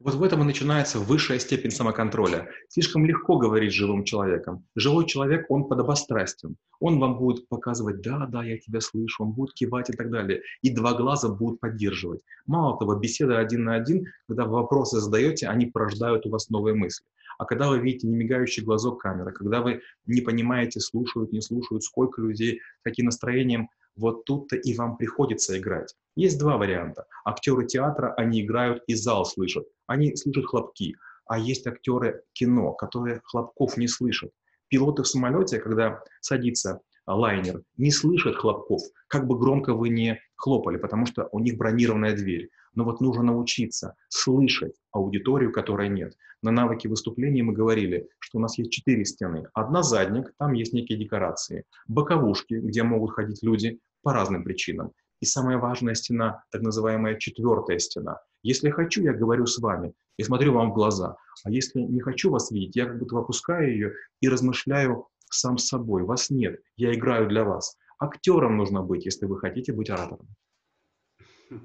Вот 0.00 0.14
в 0.14 0.22
этом 0.22 0.42
и 0.42 0.44
начинается 0.44 0.98
высшая 0.98 1.38
степень 1.38 1.70
самоконтроля. 1.70 2.48
Слишком 2.68 3.06
легко 3.06 3.38
говорить 3.38 3.72
живым 3.72 4.04
человеком. 4.04 4.64
Живой 4.74 5.06
человек, 5.06 5.46
он 5.48 5.64
подобострастен. 5.64 6.56
Он 6.80 6.98
вам 6.98 7.18
будет 7.18 7.48
показывать, 7.48 8.02
да, 8.02 8.26
да, 8.26 8.42
я 8.42 8.58
тебя 8.58 8.80
слышу, 8.80 9.24
он 9.24 9.32
будет 9.32 9.54
кивать 9.54 9.90
и 9.90 9.92
так 9.92 10.10
далее. 10.10 10.42
И 10.62 10.70
два 10.70 10.94
глаза 10.94 11.28
будут 11.28 11.60
поддерживать. 11.60 12.20
Мало 12.46 12.78
того, 12.78 12.94
беседа 12.96 13.38
один 13.38 13.64
на 13.64 13.74
один, 13.74 14.06
когда 14.28 14.44
вы 14.44 14.52
вопросы 14.52 15.00
задаете, 15.00 15.48
они 15.48 15.66
порождают 15.66 16.26
у 16.26 16.30
вас 16.30 16.50
новые 16.50 16.74
мысли. 16.74 17.06
А 17.38 17.44
когда 17.44 17.68
вы 17.68 17.78
видите 17.78 18.06
немигающий 18.06 18.62
глазок 18.62 19.00
камеры, 19.00 19.32
когда 19.32 19.60
вы 19.60 19.82
не 20.06 20.20
понимаете, 20.20 20.80
слушают, 20.80 21.32
не 21.32 21.40
слушают, 21.40 21.84
сколько 21.84 22.22
людей, 22.22 22.60
каким 22.82 23.06
настроением, 23.06 23.68
вот 23.96 24.24
тут-то 24.24 24.56
и 24.56 24.74
вам 24.74 24.96
приходится 24.96 25.58
играть. 25.58 25.94
Есть 26.14 26.38
два 26.38 26.56
варианта. 26.56 27.06
Актеры 27.24 27.66
театра, 27.66 28.14
они 28.16 28.42
играют 28.42 28.82
и 28.86 28.94
зал 28.94 29.24
слышат. 29.24 29.66
Они 29.86 30.14
слышат 30.16 30.46
хлопки. 30.46 30.94
А 31.26 31.38
есть 31.38 31.66
актеры 31.66 32.22
кино, 32.32 32.72
которые 32.72 33.20
хлопков 33.24 33.76
не 33.76 33.88
слышат. 33.88 34.30
Пилоты 34.68 35.02
в 35.02 35.08
самолете, 35.08 35.58
когда 35.58 36.02
садится 36.20 36.80
лайнер, 37.06 37.62
не 37.76 37.90
слышат 37.90 38.36
хлопков, 38.36 38.82
как 39.08 39.26
бы 39.26 39.38
громко 39.38 39.74
вы 39.74 39.88
не 39.90 40.20
хлопали, 40.36 40.76
потому 40.76 41.06
что 41.06 41.28
у 41.32 41.38
них 41.38 41.56
бронированная 41.56 42.16
дверь. 42.16 42.50
Но 42.74 42.84
вот 42.84 43.00
нужно 43.00 43.22
научиться 43.22 43.94
слышать 44.08 44.74
аудиторию, 44.90 45.52
которой 45.52 45.88
нет. 45.88 46.14
На 46.42 46.50
навыке 46.50 46.88
выступления 46.88 47.42
мы 47.42 47.54
говорили, 47.54 48.08
что 48.18 48.38
у 48.38 48.40
нас 48.40 48.58
есть 48.58 48.70
четыре 48.70 49.04
стены. 49.04 49.46
Одна 49.54 49.82
задник, 49.82 50.32
там 50.38 50.52
есть 50.52 50.74
некие 50.74 50.98
декорации. 50.98 51.64
Боковушки, 51.88 52.54
где 52.54 52.82
могут 52.82 53.12
ходить 53.12 53.42
люди 53.42 53.78
по 54.06 54.12
разным 54.12 54.44
причинам. 54.44 54.92
И 55.18 55.24
самая 55.24 55.58
важная 55.58 55.94
стена, 55.94 56.44
так 56.52 56.62
называемая 56.62 57.16
четвертая 57.18 57.80
стена. 57.80 58.20
Если 58.44 58.70
хочу, 58.70 59.02
я 59.02 59.12
говорю 59.12 59.46
с 59.46 59.58
вами 59.58 59.94
и 60.16 60.22
смотрю 60.22 60.52
вам 60.52 60.70
в 60.70 60.74
глаза. 60.74 61.16
А 61.42 61.50
если 61.50 61.80
не 61.80 61.98
хочу 61.98 62.30
вас 62.30 62.52
видеть, 62.52 62.76
я 62.76 62.86
как 62.86 63.00
будто 63.00 63.16
выпускаю 63.16 63.68
ее 63.72 63.92
и 64.20 64.28
размышляю 64.28 65.08
сам 65.28 65.58
с 65.58 65.66
собой. 65.66 66.04
Вас 66.04 66.30
нет, 66.30 66.60
я 66.76 66.94
играю 66.94 67.28
для 67.28 67.42
вас. 67.42 67.76
Актером 67.98 68.56
нужно 68.56 68.80
быть, 68.80 69.04
если 69.04 69.26
вы 69.26 69.40
хотите 69.40 69.72
быть 69.72 69.90
оратором. 69.90 70.28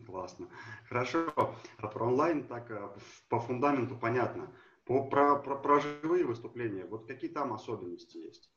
Классно. 0.07 0.47
Хорошо. 0.89 1.31
А 1.77 1.87
про 1.87 2.07
онлайн 2.07 2.47
так 2.47 2.71
э, 2.71 2.89
по 3.29 3.39
фундаменту 3.39 3.95
понятно. 3.99 4.51
По, 4.85 5.07
про, 5.07 5.35
про, 5.35 5.57
про 5.57 5.79
живые 5.79 6.25
выступления, 6.25 6.85
вот 6.85 7.05
какие 7.05 7.29
там 7.29 7.53
особенности 7.53 8.17
есть? 8.17 8.50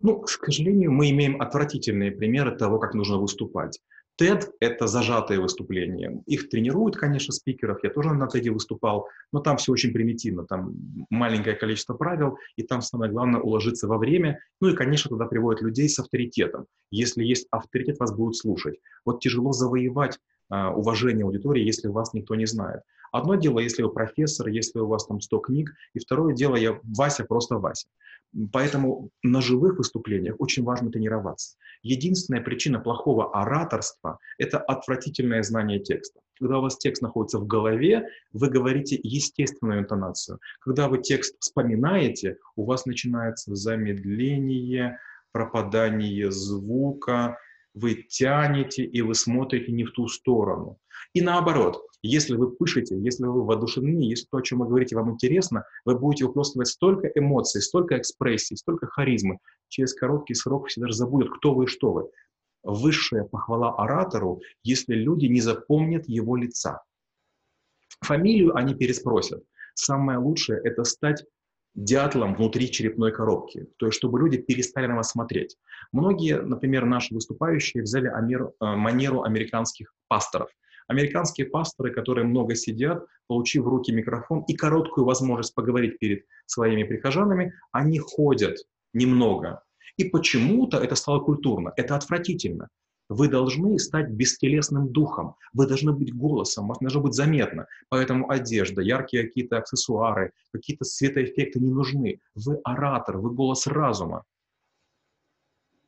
Ну, 0.00 0.20
к 0.20 0.28
сожалению, 0.28 0.92
мы 0.92 1.10
имеем 1.10 1.40
отвратительные 1.40 2.12
примеры 2.12 2.56
того, 2.56 2.78
как 2.78 2.94
нужно 2.94 3.18
выступать. 3.18 3.80
TED— 4.20 4.50
это 4.60 4.86
зажатые 4.86 5.40
выступления. 5.40 6.22
Их 6.26 6.50
тренируют, 6.50 6.96
конечно, 6.96 7.32
спикеров. 7.32 7.82
Я 7.82 7.90
тоже 7.90 8.12
на 8.12 8.26
TED 8.26 8.50
выступал, 8.50 9.08
но 9.32 9.40
там 9.40 9.56
все 9.56 9.72
очень 9.72 9.92
примитивно. 9.92 10.44
Там 10.44 10.74
маленькое 11.08 11.56
количество 11.56 11.94
правил, 11.94 12.36
и 12.56 12.62
там 12.62 12.82
самое 12.82 13.10
главное— 13.10 13.40
уложиться 13.42 13.88
во 13.88 13.96
время. 13.96 14.40
Ну 14.60 14.68
и, 14.68 14.76
конечно, 14.76 15.08
туда 15.08 15.26
приводят 15.26 15.62
людей 15.62 15.88
с 15.88 15.98
авторитетом. 15.98 16.66
Если 16.90 17.24
есть 17.24 17.46
авторитет, 17.50 17.98
вас 17.98 18.14
будут 18.14 18.36
слушать. 18.36 18.78
Вот 19.06 19.20
тяжело 19.20 19.52
завоевать 19.52 20.18
а, 20.50 20.70
уважение 20.74 21.24
аудитории, 21.24 21.64
если 21.64 21.88
вас 21.88 22.12
никто 22.12 22.34
не 22.34 22.46
знает. 22.46 22.82
Одно 23.12 23.34
дело, 23.34 23.58
если 23.60 23.82
вы 23.82 23.90
профессор, 23.90 24.48
если 24.48 24.78
у 24.80 24.86
вас 24.86 25.06
там 25.06 25.20
100 25.20 25.38
книг, 25.40 25.72
и 25.94 25.98
второе 25.98 26.34
дело, 26.34 26.56
я 26.56 26.80
Вася, 26.82 27.24
просто 27.24 27.58
Вася. 27.58 27.86
Поэтому 28.52 29.10
на 29.22 29.42
живых 29.42 29.76
выступлениях 29.76 30.36
очень 30.38 30.64
важно 30.64 30.90
тренироваться. 30.90 31.56
Единственная 31.82 32.40
причина 32.40 32.80
плохого 32.80 33.30
ораторства– 33.38 34.18
это 34.38 34.58
отвратительное 34.58 35.42
знание 35.42 35.78
текста. 35.78 36.20
Когда 36.40 36.58
у 36.58 36.62
вас 36.62 36.78
текст 36.78 37.02
находится 37.02 37.38
в 37.38 37.46
голове, 37.46 38.08
вы 38.32 38.48
говорите 38.48 38.98
естественную 39.02 39.80
интонацию. 39.80 40.40
Когда 40.60 40.88
вы 40.88 40.98
текст 40.98 41.36
вспоминаете, 41.38 42.38
у 42.56 42.64
вас 42.64 42.86
начинается 42.86 43.54
замедление, 43.54 44.98
пропадание 45.32 46.30
звука, 46.30 47.36
вы 47.74 47.94
тянете 47.94 48.84
и 48.84 49.02
вы 49.02 49.14
смотрите 49.14 49.72
не 49.72 49.84
в 49.84 49.92
ту 49.92 50.08
сторону. 50.08 50.78
И 51.12 51.20
наоборот, 51.20 51.82
если 52.02 52.34
вы 52.34 52.54
пишете, 52.54 52.98
если 52.98 53.24
вы 53.24 53.44
воодушевлены, 53.44 54.02
если 54.02 54.26
то, 54.26 54.38
о 54.38 54.42
чем 54.42 54.58
вы 54.58 54.66
говорите, 54.66 54.96
вам 54.96 55.12
интересно, 55.12 55.64
вы 55.84 55.98
будете 55.98 56.26
выплескивать 56.26 56.68
столько 56.68 57.08
эмоций, 57.14 57.62
столько 57.62 57.98
экспрессий, 57.98 58.56
столько 58.56 58.86
харизмы. 58.86 59.38
Через 59.68 59.94
короткий 59.94 60.34
срок 60.34 60.68
все 60.68 60.80
даже 60.80 60.94
забудут, 60.94 61.36
кто 61.36 61.54
вы 61.54 61.64
и 61.64 61.68
что 61.68 61.92
вы. 61.92 62.10
Высшая 62.64 63.24
похвала 63.24 63.74
оратору, 63.76 64.42
если 64.62 64.94
люди 64.94 65.26
не 65.26 65.40
запомнят 65.40 66.08
его 66.08 66.36
лица. 66.36 66.82
Фамилию 68.00 68.56
они 68.56 68.74
переспросят. 68.74 69.44
Самое 69.74 70.18
лучшее– 70.18 70.60
это 70.64 70.84
стать 70.84 71.24
дятлом 71.74 72.34
внутри 72.34 72.70
черепной 72.70 73.12
коробки, 73.12 73.66
то 73.78 73.86
есть 73.86 73.96
чтобы 73.96 74.18
люди 74.18 74.36
перестали 74.36 74.86
на 74.86 74.96
вас 74.96 75.10
смотреть. 75.10 75.56
Многие, 75.90 76.42
например, 76.42 76.84
наши 76.84 77.14
выступающие 77.14 77.82
взяли 77.82 78.08
амер, 78.08 78.50
э, 78.60 78.64
манеру 78.76 79.22
американских 79.22 79.94
пасторов. 80.08 80.50
Американские 80.92 81.46
пасторы, 81.46 81.90
которые 81.90 82.26
много 82.26 82.54
сидят, 82.54 83.06
получив 83.26 83.64
в 83.64 83.68
руки 83.68 83.90
микрофон 83.92 84.44
и 84.46 84.54
короткую 84.54 85.06
возможность 85.06 85.54
поговорить 85.54 85.98
перед 85.98 86.26
своими 86.44 86.82
прихожанами, 86.82 87.54
они 87.72 87.98
ходят 87.98 88.58
немного. 88.92 89.62
И 89.96 90.04
почему-то 90.04 90.76
это 90.76 90.94
стало 90.94 91.20
культурно. 91.20 91.72
Это 91.76 91.96
отвратительно. 91.96 92.68
Вы 93.08 93.28
должны 93.28 93.78
стать 93.78 94.10
бестелесным 94.10 94.92
духом, 94.92 95.34
вы 95.54 95.66
должны 95.66 95.92
быть 95.92 96.14
голосом, 96.14 96.68
вас 96.68 96.78
должно 96.78 97.00
быть 97.00 97.14
заметно. 97.14 97.66
Поэтому 97.88 98.30
одежда, 98.30 98.82
яркие 98.82 99.24
какие-то 99.24 99.56
аксессуары, 99.56 100.32
какие-то 100.52 100.84
светоэффекты 100.84 101.58
не 101.58 101.70
нужны. 101.70 102.20
Вы 102.34 102.60
оратор, 102.64 103.16
вы 103.16 103.30
голос 103.30 103.66
разума. 103.66 104.24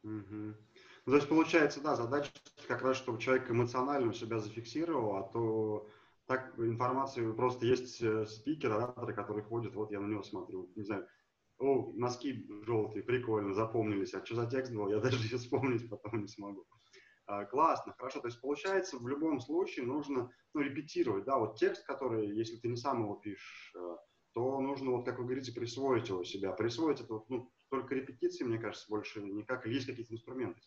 Угу. 0.03 0.55
Ну, 1.07 1.13
то 1.13 1.17
есть 1.17 1.29
получается, 1.29 1.83
да, 1.83 1.97
задача 1.97 2.31
как 2.67 2.83
раз, 2.83 2.97
чтобы 2.97 3.21
человек 3.21 3.51
эмоционально 3.51 4.15
себя 4.15 4.39
зафиксировал, 4.39 5.17
а 5.17 5.23
то 5.23 5.89
так 6.27 6.59
информации 6.59 7.31
просто 7.33 7.67
есть 7.67 8.01
э, 8.01 8.25
спикер, 8.27 8.73
ораторы, 8.73 9.13
которые 9.13 9.45
ходят, 9.45 9.75
вот 9.75 9.91
я 9.91 10.01
на 10.01 10.07
него 10.07 10.23
смотрю, 10.23 10.73
не 10.75 10.83
знаю, 10.83 11.07
о, 11.59 11.93
носки 11.95 12.47
желтые, 12.65 13.03
прикольно, 13.03 13.53
запомнились, 13.53 14.15
а 14.15 14.25
что 14.25 14.37
за 14.37 14.47
текст 14.47 14.73
был, 14.73 14.89
я 14.89 14.99
даже 14.99 15.19
вспомнить 15.39 15.89
потом 15.91 16.23
не 16.23 16.29
смогу. 16.29 16.67
А, 17.27 17.45
классно, 17.45 17.95
хорошо, 17.99 18.21
то 18.21 18.29
есть 18.29 18.41
получается 18.41 18.99
в 18.99 19.07
любом 19.07 19.41
случае 19.41 19.85
нужно 19.85 20.31
ну, 20.55 20.61
репетировать, 20.61 21.25
да, 21.25 21.39
вот 21.39 21.59
текст, 21.59 21.85
который, 21.87 22.35
если 22.35 22.57
ты 22.57 22.69
не 22.69 22.77
сам 22.77 23.03
его 23.03 23.17
пишешь, 23.17 23.73
э, 23.77 23.97
то 24.35 24.61
нужно, 24.61 24.91
вот 24.91 25.05
как 25.05 25.19
вы 25.19 25.25
говорите, 25.25 25.53
присвоить 25.53 26.09
его 26.09 26.25
себя. 26.25 26.53
Присвоить 26.53 27.01
это 27.01 27.23
ну, 27.29 27.53
только 27.71 27.95
репетиции, 27.95 28.45
мне 28.45 28.59
кажется, 28.59 28.87
больше 28.89 29.23
никак. 29.23 29.65
Есть 29.67 29.87
какие-то 29.87 30.13
инструменты? 30.13 30.61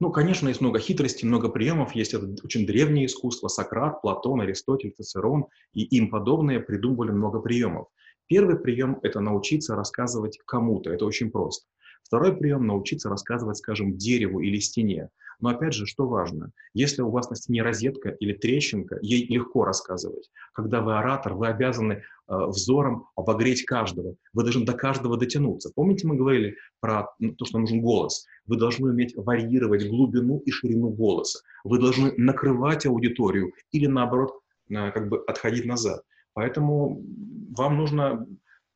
Ну, 0.00 0.10
конечно, 0.10 0.48
есть 0.48 0.60
много 0.60 0.78
хитростей, 0.78 1.26
много 1.26 1.48
приемов. 1.48 1.94
Есть 1.94 2.14
это 2.14 2.28
очень 2.42 2.66
древнее 2.66 3.06
искусство. 3.06 3.48
Сократ, 3.48 4.02
Платон, 4.02 4.40
Аристотель, 4.40 4.92
Цицерон 4.92 5.46
и 5.72 5.82
им 5.82 6.10
подобные 6.10 6.60
придумывали 6.60 7.10
много 7.10 7.40
приемов. 7.40 7.88
Первый 8.26 8.58
прием– 8.58 8.98
это 9.02 9.20
научиться 9.20 9.76
рассказывать 9.76 10.38
кому-то. 10.46 10.90
Это 10.90 11.04
очень 11.04 11.30
просто. 11.30 11.66
Второй 12.02 12.36
прием– 12.36 12.66
научиться 12.66 13.08
рассказывать, 13.08 13.58
скажем, 13.58 13.96
дереву 13.96 14.40
или 14.40 14.58
стене. 14.58 15.10
Но 15.40 15.50
опять 15.50 15.74
же, 15.74 15.86
что 15.86 16.06
важно, 16.06 16.50
если 16.72 17.02
у 17.02 17.10
вас 17.10 17.30
на 17.30 17.36
стене 17.36 17.62
розетка 17.62 18.10
или 18.10 18.32
трещинка, 18.32 18.98
ей 19.02 19.26
легко 19.26 19.64
рассказывать. 19.64 20.30
Когда 20.52 20.80
вы 20.80 20.96
оратор, 20.96 21.34
вы 21.34 21.48
обязаны 21.48 21.94
э, 21.94 22.02
взором 22.46 23.08
обогреть 23.16 23.64
каждого. 23.64 24.16
Вы 24.32 24.42
должны 24.42 24.64
до 24.64 24.72
каждого 24.72 25.16
дотянуться. 25.16 25.70
Помните, 25.74 26.06
мы 26.06 26.16
говорили 26.16 26.56
про 26.80 27.08
то, 27.38 27.44
что 27.44 27.58
нужен 27.58 27.80
голос? 27.80 28.26
Вы 28.46 28.56
должны 28.56 28.90
уметь 28.90 29.14
варьировать 29.16 29.88
глубину 29.88 30.38
и 30.38 30.50
ширину 30.50 30.90
голоса. 30.90 31.40
Вы 31.64 31.78
должны 31.78 32.12
накрывать 32.16 32.86
аудиторию 32.86 33.52
или, 33.72 33.86
наоборот, 33.86 34.40
э, 34.70 34.90
как 34.92 35.08
бы 35.08 35.22
отходить 35.26 35.64
назад. 35.64 36.02
Поэтому 36.34 37.02
вам 37.56 37.76
нужно 37.76 38.26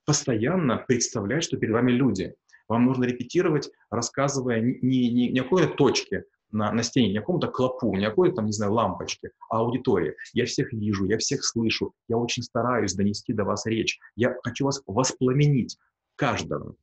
постоянно 0.05 0.79
представлять, 0.79 1.45
что 1.45 1.59
перед 1.59 1.75
вами 1.75 1.93
люди. 1.93 2.35
Вам 2.69 2.85
нужно 2.87 3.05
репетировать, 3.05 3.71
рассказывая 3.91 4.61
не, 4.61 5.11
не, 5.11 5.29
не 5.31 5.41
о 5.41 5.43
какой-то 5.43 5.75
точке, 5.75 6.25
на, 6.51 6.73
на 6.73 6.83
стене, 6.83 7.11
не 7.11 7.19
какому-то 7.19 7.49
клопу, 7.49 7.95
не 7.95 8.07
какой-то 8.07 8.37
там, 8.37 8.47
не 8.47 8.53
знаю, 8.53 8.73
лампочке, 8.73 9.31
а 9.51 9.59
аудитории. 9.59 10.15
Я 10.33 10.47
всех 10.47 10.73
вижу, 10.73 11.05
я 11.07 11.19
всех 11.19 11.45
слышу, 11.45 11.93
я 12.09 12.17
очень 12.17 12.43
стараюсь 12.43 12.95
донести 12.95 13.33
до 13.33 13.45
вас 13.45 13.67
речь. 13.67 13.99
Я 14.17 14.37
хочу 14.43 14.65
вас 14.65 14.83
воспламенить, 14.87 15.77
каждого. 16.17 16.75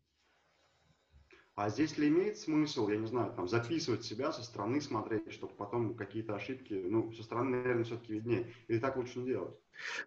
А 1.55 1.69
здесь 1.69 1.97
ли 1.97 2.09
имеет 2.09 2.37
смысл, 2.37 2.89
я 2.89 2.97
не 2.97 3.07
знаю, 3.07 3.31
там, 3.33 3.47
записывать 3.47 4.03
себя 4.03 4.33
со 4.33 4.43
стороны, 4.43 4.81
смотреть, 4.81 5.31
чтобы 5.31 5.53
потом 5.53 5.95
какие-то 5.95 6.35
ошибки, 6.35 6.73
ну, 6.73 7.13
со 7.13 7.23
стороны, 7.23 7.51
наверное, 7.57 7.85
все-таки 7.85 8.13
виднее. 8.13 8.47
Или 8.67 8.79
так 8.79 8.97
лучше 8.97 9.19
не 9.19 9.27
делать? 9.27 9.55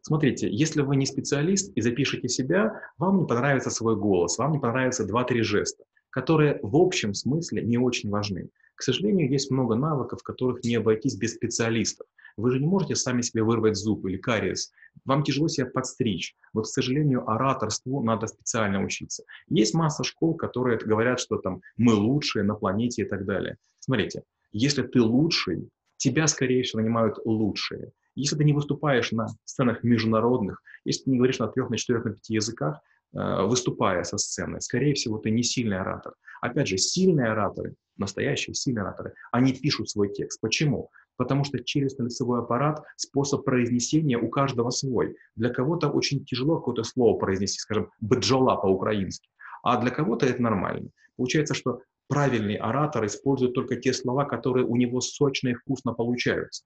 Смотрите, 0.02 0.46
если 0.50 0.82
вы 0.82 0.96
не 0.96 1.06
специалист 1.06 1.74
и 1.74 1.80
запишете 1.80 2.28
себя, 2.28 2.82
вам 2.98 3.20
не 3.20 3.26
понравится 3.26 3.70
свой 3.70 3.96
голос, 3.96 4.36
вам 4.36 4.52
не 4.52 4.58
понравятся 4.58 5.06
два-три 5.06 5.40
жеста, 5.40 5.84
которые 6.10 6.60
в 6.62 6.76
общем 6.76 7.14
смысле 7.14 7.62
не 7.62 7.78
очень 7.78 8.10
важны. 8.10 8.50
К 8.78 8.82
сожалению, 8.84 9.28
есть 9.28 9.50
много 9.50 9.74
навыков, 9.74 10.22
которых 10.22 10.62
не 10.62 10.76
обойтись 10.76 11.16
без 11.16 11.34
специалистов. 11.34 12.06
Вы 12.36 12.52
же 12.52 12.60
не 12.60 12.66
можете 12.68 12.94
сами 12.94 13.22
себе 13.22 13.42
вырвать 13.42 13.74
зуб 13.74 14.06
или 14.06 14.18
кариес. 14.18 14.70
Вам 15.04 15.24
тяжело 15.24 15.48
себя 15.48 15.66
подстричь. 15.66 16.36
Вот, 16.52 16.66
к 16.66 16.68
сожалению, 16.68 17.28
ораторству 17.28 18.04
надо 18.04 18.28
специально 18.28 18.80
учиться. 18.80 19.24
Есть 19.48 19.74
масса 19.74 20.04
школ, 20.04 20.36
которые 20.36 20.78
говорят, 20.78 21.18
что 21.18 21.38
там 21.38 21.60
мы 21.76 21.94
лучшие 21.94 22.44
на 22.44 22.54
планете 22.54 23.02
и 23.02 23.04
так 23.04 23.26
далее. 23.26 23.56
Смотрите, 23.80 24.22
если 24.52 24.82
ты 24.82 25.02
лучший, 25.02 25.68
тебя, 25.96 26.28
скорее 26.28 26.62
всего, 26.62 26.80
нанимают 26.80 27.18
лучшие. 27.24 27.90
Если 28.14 28.36
ты 28.36 28.44
не 28.44 28.52
выступаешь 28.52 29.10
на 29.10 29.26
сценах 29.44 29.82
международных, 29.82 30.62
если 30.84 31.02
ты 31.02 31.10
не 31.10 31.16
говоришь 31.16 31.40
на 31.40 31.48
трех, 31.48 31.68
на 31.68 31.76
четырех, 31.76 32.04
на 32.04 32.12
пяти 32.12 32.34
языках, 32.34 32.80
э, 33.12 33.42
выступая 33.42 34.04
со 34.04 34.18
сцены, 34.18 34.60
скорее 34.60 34.94
всего, 34.94 35.18
ты 35.18 35.32
не 35.32 35.42
сильный 35.42 35.80
оратор. 35.80 36.14
Опять 36.40 36.68
же, 36.68 36.78
сильные 36.78 37.32
ораторы, 37.32 37.74
настоящие 37.98 38.54
ораторы, 38.80 39.14
они 39.32 39.52
пишут 39.52 39.90
свой 39.90 40.12
текст. 40.12 40.40
Почему? 40.40 40.90
Потому 41.16 41.44
что 41.44 41.58
челюстно-лицевой 41.58 42.40
аппарат, 42.40 42.84
способ 42.96 43.44
произнесения 43.44 44.18
у 44.18 44.28
каждого 44.28 44.70
свой. 44.70 45.16
Для 45.36 45.50
кого-то 45.50 45.88
очень 45.88 46.24
тяжело 46.24 46.58
какое-то 46.58 46.84
слово 46.84 47.18
произнести, 47.18 47.58
скажем, 47.58 47.90
бджола 48.00 48.56
по-украински, 48.56 49.28
а 49.62 49.80
для 49.80 49.90
кого-то 49.90 50.26
это 50.26 50.40
нормально. 50.40 50.90
Получается, 51.16 51.54
что 51.54 51.82
правильный 52.08 52.56
оратор 52.56 53.04
использует 53.06 53.54
только 53.54 53.76
те 53.76 53.92
слова, 53.92 54.24
которые 54.24 54.64
у 54.64 54.76
него 54.76 55.00
сочно 55.00 55.48
и 55.48 55.54
вкусно 55.54 55.92
получаются. 55.92 56.64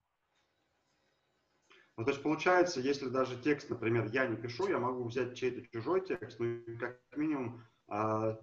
Ну, 1.99 2.05
то 2.05 2.11
есть 2.11 2.23
получается, 2.23 2.81
если 2.81 3.09
даже 3.09 3.37
текст, 3.37 3.69
например, 3.69 4.09
я 4.13 4.27
не 4.27 4.37
пишу, 4.37 4.67
я 4.69 4.79
могу 4.79 5.05
взять 5.05 5.35
чей-то 5.35 5.63
чужой 5.71 6.01
текст, 6.07 6.39
ну, 6.41 6.59
как 6.81 6.99
минимум 7.17 7.63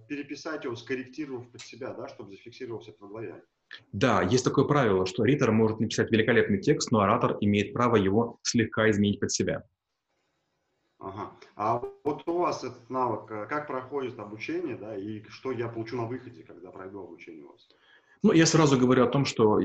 переписать 0.08 0.64
его, 0.64 0.76
скорректировав 0.76 1.50
под 1.52 1.62
себя, 1.62 1.94
да, 1.94 2.08
чтобы 2.08 2.30
зафиксировался 2.30 2.92
это 2.92 3.06
в 3.06 3.10
голове. 3.10 3.44
Да, 3.92 4.22
есть 4.22 4.44
такое 4.44 4.66
правило, 4.66 5.06
что 5.06 5.24
ритор 5.24 5.52
может 5.52 5.80
написать 5.80 6.12
великолепный 6.12 6.60
текст, 6.60 6.92
но 6.92 7.02
оратор 7.02 7.38
имеет 7.42 7.74
право 7.74 7.96
его 7.96 8.40
слегка 8.44 8.90
изменить 8.90 9.20
под 9.20 9.32
себя. 9.32 9.64
Ага. 11.00 11.32
А 11.56 11.82
вот 12.04 12.28
у 12.28 12.38
вас 12.40 12.64
этот 12.64 12.90
навык, 12.90 13.32
э, 13.32 13.46
как 13.48 13.68
проходит 13.68 14.20
обучение, 14.20 14.76
да, 14.76 14.98
и 14.98 15.24
что 15.30 15.52
я 15.52 15.70
получу 15.70 15.96
на 15.96 16.06
выходе, 16.06 16.44
когда 16.44 16.72
пройду 16.72 17.02
обучение 17.02 17.46
у 17.46 17.52
вас? 17.54 17.70
Ну, 18.22 18.34
я 18.34 18.46
сразу 18.46 18.78
говорю 18.78 19.04
о 19.06 19.08
том, 19.08 19.26
что 19.26 19.60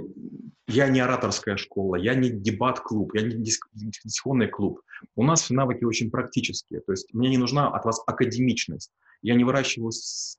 я 0.68 0.88
не 0.88 1.00
ораторская 1.00 1.56
школа, 1.56 1.96
я 1.96 2.14
не 2.14 2.30
дебат-клуб, 2.30 3.12
я 3.14 3.22
не 3.22 3.34
дискуссионный 3.34 4.48
клуб. 4.48 4.80
У 5.16 5.24
нас 5.24 5.50
навыки 5.50 5.84
очень 5.84 6.10
практические, 6.10 6.80
то 6.80 6.92
есть 6.92 7.12
мне 7.12 7.30
не 7.30 7.38
нужна 7.38 7.68
от 7.68 7.84
вас 7.84 8.02
академичность. 8.06 8.92
Я 9.22 9.34
не 9.34 9.44
выращиваю 9.44 9.92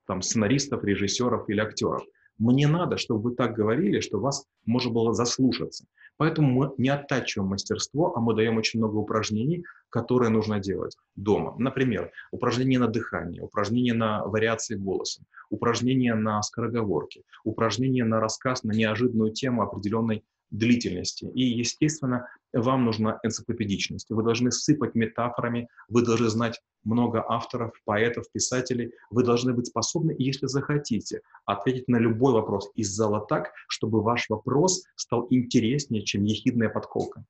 там 0.08 0.22
сценаристов, 0.22 0.84
режиссеров 0.84 1.50
или 1.50 1.60
актеров. 1.60 2.04
Мне 2.38 2.68
надо, 2.68 2.98
чтобы 2.98 3.30
вы 3.30 3.36
так 3.36 3.56
говорили, 3.56 4.00
что 4.00 4.20
вас 4.20 4.46
можно 4.66 4.92
было 4.92 5.14
заслушаться. 5.14 5.86
Поэтому 6.18 6.52
мы 6.52 6.74
не 6.78 6.90
оттачиваем 6.90 7.50
мастерство, 7.50 8.16
а 8.16 8.20
мы 8.20 8.34
даем 8.36 8.58
очень 8.58 8.80
много 8.80 8.96
упражнений, 8.96 9.66
которые 9.90 10.30
нужно 10.30 10.60
делать 10.60 10.98
дома. 11.16 11.56
Например, 11.58 12.12
упражнения 12.32 12.80
на 12.80 12.88
дыхание, 12.88 13.42
упражнения 13.42 13.94
на 13.94 14.26
вариации 14.26 14.76
голоса, 14.76 15.24
упражнения 15.50 16.16
на 16.16 16.42
скороговорки, 16.42 17.24
упражнения 17.44 18.06
на 18.06 18.20
рассказ 18.20 18.64
на 18.64 18.72
неожиданную 18.72 19.32
тему 19.32 19.62
определенной 19.62 20.24
длительности. 20.58 21.26
И, 21.26 21.42
естественно, 21.44 22.28
вам 22.54 22.86
нужна 22.86 23.20
энциклопедичность. 23.24 24.10
Вы 24.10 24.24
должны 24.24 24.52
сыпать 24.52 24.96
метафорами, 24.96 25.68
вы 25.90 26.04
должны 26.04 26.30
знать 26.30 26.62
много 26.84 27.24
авторов, 27.28 27.72
поэтов, 27.84 28.32
писателей. 28.32 28.94
Вы 29.10 29.24
должны 29.24 29.54
быть 29.54 29.68
способны, 29.68 30.16
если 30.18 30.48
захотите, 30.48 31.22
ответить 31.46 31.88
на 31.88 31.98
любой 31.98 32.34
вопрос 32.34 32.72
из 32.76 32.90
зала 32.90 33.26
так, 33.26 33.52
чтобы 33.68 34.02
ваш 34.02 34.30
вопрос 34.30 34.84
стал 34.96 35.28
интереснее, 35.30 36.04
чем 36.04 36.24
ехидная 36.24 36.70
подколка. 36.70 37.26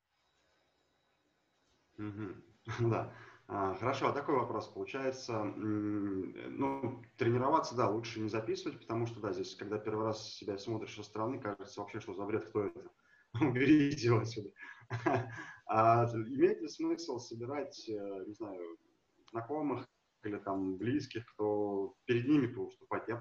Да. 2.79 3.13
А, 3.47 3.75
хорошо, 3.75 4.07
а 4.07 4.11
такой 4.11 4.35
вопрос. 4.35 4.67
Получается, 4.67 5.43
ну, 5.43 7.03
тренироваться, 7.15 7.75
да, 7.75 7.87
лучше 7.89 8.19
не 8.19 8.27
записывать, 8.27 8.79
потому 8.79 9.05
что, 9.05 9.19
да, 9.19 9.33
здесь, 9.33 9.55
когда 9.55 9.77
первый 9.77 10.05
раз 10.07 10.33
себя 10.33 10.57
смотришь 10.57 10.95
со 10.95 11.03
стороны, 11.03 11.39
кажется 11.39 11.79
вообще, 11.79 11.99
что 11.99 12.15
за 12.15 12.25
бред, 12.25 12.45
кто 12.45 12.65
это. 12.65 12.89
уберите 13.41 14.07
его 14.07 14.19
отсюда. 14.19 14.49
А 15.67 16.05
имеет 16.13 16.61
ли 16.61 16.67
смысл 16.67 17.17
собирать, 17.17 17.89
э, 17.89 18.23
не 18.27 18.33
знаю, 18.33 18.77
знакомых 19.31 19.87
или 20.23 20.37
там 20.37 20.77
близких, 20.77 21.25
кто 21.33 21.95
перед 22.05 22.27
ними 22.27 22.45
выступать? 22.45 23.07
Я 23.07 23.19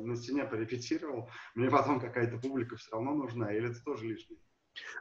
на 0.00 0.14
стене 0.14 0.44
порепетировал, 0.44 1.28
мне 1.56 1.68
потом 1.68 1.98
какая-то 1.98 2.38
публика 2.38 2.76
все 2.76 2.92
равно 2.92 3.14
нужна, 3.14 3.52
или 3.52 3.70
это 3.70 3.82
тоже 3.82 4.06
лишнее? 4.06 4.38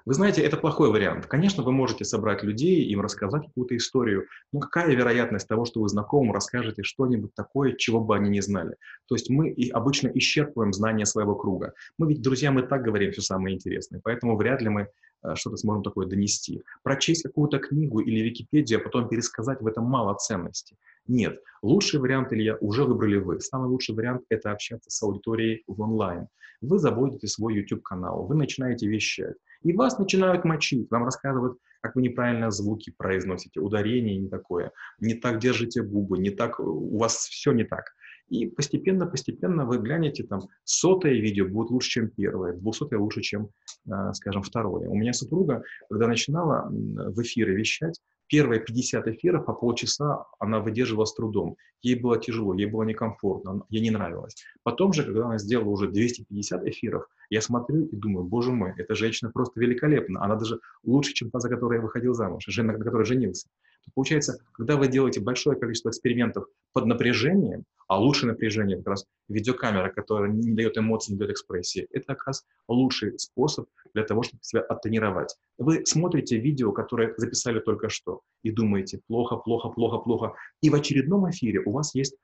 Вы 0.05 0.13
знаете, 0.13 0.41
это 0.41 0.57
плохой 0.57 0.89
вариант. 0.89 1.27
Конечно, 1.27 1.63
вы 1.63 1.71
можете 1.71 2.05
собрать 2.05 2.43
людей, 2.43 2.84
им 2.86 3.01
рассказать 3.01 3.45
какую-то 3.45 3.77
историю, 3.77 4.25
но 4.51 4.60
какая 4.60 4.93
вероятность 4.95 5.47
того, 5.47 5.65
что 5.65 5.81
вы 5.81 5.89
знакомым 5.89 6.34
расскажете 6.34 6.84
что-нибудь 6.84 7.34
такое, 7.36 7.73
чего 7.73 7.99
бы 7.99 8.15
они 8.15 8.29
не 8.29 8.41
знали? 8.41 8.75
То 9.07 9.15
есть 9.15 9.29
мы 9.29 9.49
и 9.49 9.69
обычно 9.69 10.10
исчерпываем 10.10 10.73
знания 10.73 11.05
своего 11.05 11.36
круга. 11.36 11.73
Мы 11.97 12.10
ведь, 12.10 12.21
друзья, 12.21 12.51
мы 12.51 12.63
так 12.63 12.81
говорим 12.81 13.12
все 13.12 13.21
самое 13.21 13.55
интересное, 13.55 14.01
поэтому 14.03 14.36
вряд 14.38 14.62
ли 14.62 14.69
мы 14.69 14.88
э, 15.23 15.36
что-то 15.36 15.57
сможем 15.57 15.84
такое 15.84 16.07
донести. 16.07 16.63
Прочесть 16.84 17.23
какую-то 17.23 17.60
книгу 17.60 17.99
или 17.99 18.21
Википедию, 18.21 18.79
а 18.79 18.84
потом 18.84 19.07
пересказать 19.07 19.62
в 19.62 19.67
этом 19.67 19.86
мало 19.86 20.15
ценности. 20.15 20.75
Нет. 21.07 21.39
Лучший 21.62 21.99
вариант, 21.99 22.34
Илья, 22.34 22.57
уже 22.60 22.86
выбрали 22.86 23.17
вы. 23.17 23.39
Самый 23.39 23.69
лучший 23.69 23.95
вариант– 23.95 24.23
это 24.29 24.51
общаться 24.51 24.89
с 24.89 25.03
аудиторией 25.03 25.63
в 25.67 25.79
онлайн. 25.81 26.27
Вы 26.62 26.77
заводите 26.77 27.27
свой 27.27 27.55
YouTube-канал, 27.55 28.25
вы 28.25 28.36
начинаете 28.36 28.88
вещать. 28.88 29.36
И 29.63 29.74
вас 29.74 30.00
начинают 30.00 30.43
мочить, 30.43 30.89
вам 30.89 31.06
рассказывают, 31.06 31.58
как 31.82 31.95
вы 31.95 32.02
неправильно 32.02 32.52
звуки 32.52 32.93
произносите, 32.95 33.60
ударение 33.60 34.17
не 34.17 34.30
такое, 34.30 34.71
не 35.00 35.13
так 35.15 35.39
держите 35.39 35.82
губы, 35.82 36.17
не 36.17 36.30
так, 36.30 36.60
у 36.60 36.97
вас 36.97 37.15
все 37.15 37.52
не 37.52 37.63
так. 37.63 37.86
И 38.30 38.47
постепенно-постепенно 38.47 39.65
вы 39.65 39.80
глянете, 39.80 40.24
там, 40.24 40.41
сотое 40.63 41.15
видео 41.15 41.47
будет 41.47 41.69
лучше, 41.69 41.89
чем 41.89 42.10
первое, 42.10 42.54
двухсотое 42.54 43.00
лучше, 43.00 43.21
чем, 43.21 43.50
а, 43.89 44.13
скажем, 44.13 44.41
второе. 44.41 44.88
У 44.88 44.95
меня 44.95 45.12
супруга, 45.12 45.63
когда 45.89 46.08
начинала 46.08 46.69
в 46.69 47.21
эфиры 47.21 47.54
вещать, 47.54 48.00
первые 48.28 48.62
50 48.62 49.08
эфиров 49.10 49.45
по 49.45 49.54
полчаса 49.54 50.26
она 50.39 50.62
выдерживала 50.62 51.04
с 51.04 51.13
трудом. 51.13 51.58
Ей 51.82 51.95
было 51.95 52.17
тяжело, 52.17 52.54
ей 52.54 52.67
было 52.67 52.84
некомфортно, 52.84 53.65
ей 53.69 53.82
не 53.82 53.91
нравилось. 53.91 54.36
Потом 54.63 54.93
же, 54.93 55.04
когда 55.04 55.26
она 55.26 55.38
сделала 55.38 55.69
уже 55.69 55.89
250 55.89 56.65
эфиров, 56.67 57.08
я 57.32 57.41
смотрю 57.41 57.86
и 57.86 57.96
думаю, 57.96 58.26
боже 58.26 58.52
мой, 58.52 58.74
эта 58.78 58.94
женщина 58.94 59.32
просто 59.32 59.60
великолепна. 59.60 60.24
Она 60.24 60.36
даже 60.36 60.60
лучше, 60.84 61.13
чем 61.13 61.32
та, 61.32 61.39
за 61.39 61.50
которой 61.50 61.78
я 61.78 61.82
выходил 61.82 62.13
замуж, 62.13 62.44
жена, 62.46 62.74
на 62.74 62.84
которой 62.84 63.06
женился. 63.06 63.48
Получается, 63.96 64.38
когда 64.52 64.76
вы 64.76 64.89
делаете 64.89 65.22
большое 65.22 65.58
количество 65.58 65.89
экспериментов 65.89 66.46
под 66.74 66.86
напряжением, 66.86 67.63
а 67.88 68.00
лучшее 68.00 68.32
напряжение 68.32 68.78
как 68.78 68.88
раз 68.88 69.06
видеокамера, 69.30 69.89
которая 69.89 70.30
не 70.30 70.52
дает 70.52 70.78
эмоций, 70.78 71.13
не 71.13 71.20
дает 71.20 71.32
экспрессии, 71.32 71.88
это 71.91 72.08
как 72.08 72.28
раз 72.28 72.46
лучший 72.67 73.17
способ 73.17 73.67
для 73.94 74.04
того, 74.04 74.24
чтобы 74.24 74.44
себя 74.44 74.62
оттренировать. 74.62 75.36
Вы 75.58 75.86
смотрите 75.86 76.38
видео, 76.38 76.74
которое 76.74 77.13
записали 77.15 77.60
только 77.60 77.89
что, 77.89 78.22
и 78.44 78.52
думаете, 78.52 79.00
плохо, 79.08 79.38
плохо, 79.38 79.70
плохо, 79.70 79.98
плохо. 80.00 80.34
И 80.62 80.70
в 80.70 80.76
очередном 80.76 81.30
эфире 81.30 81.62
у 81.65 81.72
вас 81.72 81.96
есть 81.96 82.15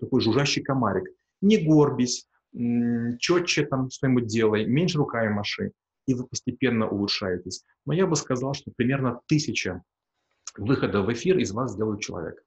такой 0.00 0.20
жужжащий 0.20 0.62
комарик. 0.62 1.08
Не 1.40 1.56
горбись, 1.56 2.26
четче 2.52 3.66
там 3.66 3.90
что-нибудь 3.90 4.26
делай, 4.26 4.66
меньше 4.66 4.98
руками 4.98 5.28
маши, 5.28 5.72
и 6.06 6.14
вы 6.14 6.26
постепенно 6.26 6.88
улучшаетесь. 6.88 7.64
Но 7.86 7.92
я 7.92 8.06
бы 8.06 8.16
сказал, 8.16 8.54
что 8.54 8.72
примерно 8.76 9.20
тысяча 9.26 9.82
выхода 10.56 11.02
в 11.02 11.12
эфир 11.12 11.38
из 11.38 11.52
вас 11.52 11.72
сделают 11.72 12.00
человек. 12.00 12.42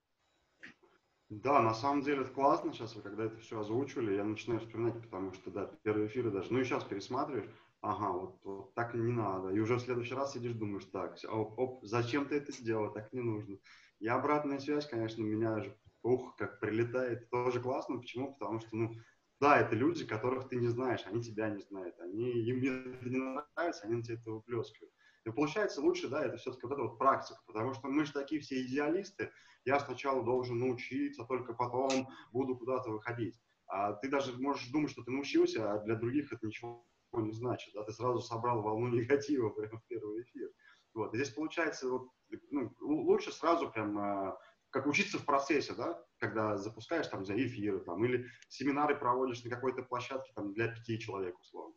Да, 1.29 1.61
на 1.61 1.73
самом 1.73 2.03
деле 2.03 2.21
это 2.21 2.31
классно. 2.31 2.73
Сейчас 2.73 2.95
вы 2.95 3.01
когда 3.01 3.25
это 3.25 3.37
все 3.37 3.59
озвучивали, 3.59 4.15
я 4.15 4.23
начинаю 4.23 4.59
вспоминать, 4.59 5.01
потому 5.01 5.33
что, 5.33 5.49
да, 5.49 5.69
первые 5.83 6.07
эфиры 6.07 6.29
даже, 6.29 6.53
ну 6.53 6.59
и 6.59 6.63
сейчас 6.63 6.83
пересматриваешь, 6.83 7.49
ага, 7.81 8.11
вот, 8.11 8.39
вот 8.43 8.73
так 8.75 8.93
не 8.93 9.11
надо. 9.11 9.49
И 9.49 9.59
уже 9.59 9.75
в 9.75 9.81
следующий 9.81 10.13
раз 10.13 10.33
сидишь, 10.33 10.53
думаешь, 10.53 10.85
так, 10.85 11.17
оп, 11.29 11.57
оп, 11.57 11.85
зачем 11.85 12.27
ты 12.27 12.35
это 12.35 12.51
сделал, 12.51 12.93
так 12.93 13.11
не 13.13 13.21
нужно. 13.21 13.57
И 13.99 14.07
обратная 14.07 14.59
связь, 14.59 14.87
конечно, 14.87 15.23
меня 15.23 15.61
же, 15.61 15.75
ух, 16.03 16.35
как 16.35 16.59
прилетает, 16.59 17.29
тоже 17.29 17.61
классно. 17.61 17.97
Почему? 17.97 18.33
Потому 18.33 18.59
что, 18.59 18.75
ну, 18.75 18.93
да, 19.43 19.59
это 19.59 19.75
люди, 19.75 20.05
которых 20.05 20.47
ты 20.47 20.55
не 20.55 20.69
знаешь, 20.69 21.01
они 21.05 21.21
тебя 21.21 21.49
не 21.49 21.59
знают, 21.59 21.99
они, 21.99 22.31
им 22.31 22.59
это 22.93 23.09
не 23.09 23.17
нравится, 23.17 23.83
они 23.83 23.95
на 23.95 24.01
тебя 24.01 24.15
это 24.15 24.31
выплескивают. 24.31 24.93
И 25.25 25.31
получается 25.31 25.81
лучше, 25.81 26.07
да, 26.07 26.25
это 26.25 26.37
все-таки 26.37 26.65
вот 26.65 26.71
эта 26.71 26.83
вот 26.83 26.97
практика, 26.97 27.41
потому 27.45 27.73
что 27.73 27.89
мы 27.89 28.05
же 28.05 28.13
такие 28.13 28.39
все 28.39 28.61
идеалисты, 28.61 29.31
я 29.65 29.81
сначала 29.81 30.23
должен 30.23 30.59
научиться, 30.59 31.25
только 31.25 31.53
потом 31.53 32.07
буду 32.31 32.55
куда-то 32.55 32.89
выходить. 32.89 33.37
А 33.67 33.91
ты 33.91 34.09
даже 34.09 34.31
можешь 34.37 34.69
думать, 34.69 34.91
что 34.91 35.03
ты 35.03 35.11
научился, 35.11 35.73
а 35.73 35.79
для 35.79 35.95
других 35.95 36.31
это 36.31 36.47
ничего 36.47 36.87
не 37.11 37.33
значит. 37.33 37.73
Да? 37.73 37.83
Ты 37.83 37.91
сразу 37.91 38.21
собрал 38.21 38.61
волну 38.61 38.87
негатива 38.95 39.49
прямо 39.49 39.77
в 39.77 39.85
первый 39.87 40.21
эфир. 40.21 40.49
Вот. 40.93 41.13
И 41.13 41.17
здесь 41.17 41.33
получается 41.33 41.89
вот, 41.89 42.07
ну, 42.49 42.73
лучше 42.79 43.33
сразу 43.33 43.69
прям 43.69 43.97
а, 43.97 44.37
как 44.69 44.87
учиться 44.87 45.19
в 45.19 45.25
процессе, 45.25 45.73
да, 45.73 46.01
когда 46.23 46.57
запускаешь 46.57 47.07
там, 47.07 47.25
за 47.25 47.35
эфиры 47.35 47.79
там, 47.79 48.03
или 48.05 48.25
семинары 48.47 48.95
проводишь 48.97 49.43
на 49.43 49.49
какой-то 49.49 49.83
площадке 49.83 50.31
там, 50.35 50.53
для 50.53 50.69
пяти 50.69 50.97
человек, 50.97 51.37
условно. 51.39 51.75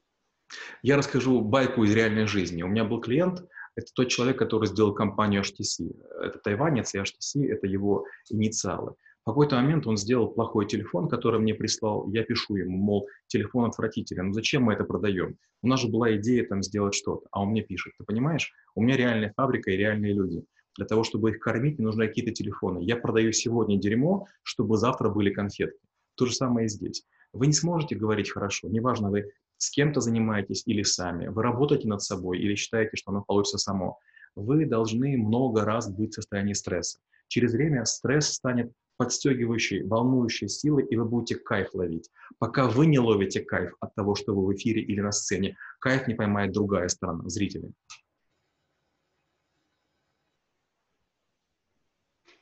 Я 0.83 0.97
расскажу 0.97 1.41
байку 1.41 1.83
из 1.83 1.93
реальной 1.93 2.27
жизни. 2.27 2.63
У 2.63 2.69
меня 2.69 2.85
был 2.85 3.01
клиент, 3.01 3.45
это 3.75 3.89
тот 3.93 4.09
человек, 4.09 4.39
который 4.39 4.69
сделал 4.69 4.95
компанию 4.95 5.43
HTC. 5.43 5.91
Это 6.23 6.39
тайванец, 6.39 6.95
и 6.95 6.99
HTC— 6.99 7.47
это 7.51 7.67
его 7.67 8.07
инициалы. 8.31 8.95
В 9.23 9.31
какой-то 9.31 9.57
момент 9.57 9.89
он 9.89 9.97
сделал 9.97 10.29
плохой 10.29 10.67
телефон, 10.69 11.09
который 11.09 11.41
мне 11.41 11.53
прислал. 11.53 12.09
Я 12.11 12.23
пишу 12.23 12.55
ему, 12.55 12.77
мол, 12.77 13.09
телефон 13.27 13.65
отвратителен. 13.65 14.29
Ну 14.29 14.33
зачем 14.33 14.63
мы 14.63 14.75
это 14.75 14.85
продаем? 14.85 15.37
У 15.63 15.67
нас 15.67 15.81
же 15.81 15.89
была 15.89 16.15
идея 16.15 16.47
там 16.47 16.63
сделать 16.63 16.95
что-то. 16.95 17.27
А 17.33 17.43
он 17.43 17.49
мне 17.49 17.63
пишет, 17.63 17.95
ты 17.99 18.05
понимаешь, 18.05 18.53
у 18.77 18.83
меня 18.83 18.97
реальная 18.97 19.33
фабрика 19.37 19.73
и 19.73 19.77
реальные 19.77 20.13
люди. 20.13 20.45
Для 20.77 20.87
того, 20.87 21.05
чтобы 21.05 21.31
их 21.31 21.39
кормить, 21.39 21.79
мне 21.79 21.87
нужны 21.87 22.07
какие-то 22.07 22.33
телефоны. 22.33 22.81
Я 22.83 22.97
продаю 22.97 23.33
сегодня 23.33 23.79
дерьмо, 23.79 24.27
чтобы 24.43 24.77
завтра 24.77 25.09
были 25.09 25.31
конфетки. 25.31 25.81
То 26.17 26.27
же 26.27 26.35
самое 26.35 26.67
и 26.67 26.69
здесь. 26.69 27.05
Вы 27.33 27.49
не 27.49 27.53
сможете 27.53 27.95
говорить 27.95 28.31
хорошо, 28.31 28.69
неважно, 28.69 29.11
вы 29.11 29.31
с 29.59 29.71
кем-то 29.71 30.01
занимаетесь 30.01 30.63
или 30.67 30.83
сами, 30.83 31.29
вы 31.29 31.43
работаете 31.43 31.89
над 31.89 32.03
собой 32.03 32.39
или 32.39 32.55
считаете, 32.55 32.97
что 32.97 33.11
оно 33.11 33.23
получится 33.23 33.59
само. 33.59 33.99
Вы 34.35 34.67
должны 34.67 35.17
много 35.17 35.65
раз 35.65 35.91
быть 35.91 36.13
в 36.13 36.15
состоянии 36.15 36.53
стресса. 36.53 36.99
Через 37.29 37.53
время 37.53 37.85
стресс 37.85 38.33
станет 38.33 38.73
подстегивающей, 38.99 39.83
волнующей 39.83 40.49
силой, 40.49 40.87
и 40.87 40.97
вы 40.97 41.05
будете 41.05 41.37
кайф 41.37 41.75
ловить. 41.75 42.11
Пока 42.39 42.69
вы 42.69 42.87
не 42.87 42.99
ловите 42.99 43.41
кайф 43.41 43.75
от 43.81 43.95
того, 43.95 44.15
что 44.15 44.35
вы 44.35 44.47
в 44.47 44.57
эфире 44.57 44.83
или 44.83 45.01
на 45.01 45.13
сцене, 45.13 45.57
кайф 45.81 46.07
не 46.07 46.15
поймает 46.15 46.53
другая 46.53 46.89
сторона, 46.89 47.29
зрители. 47.29 47.73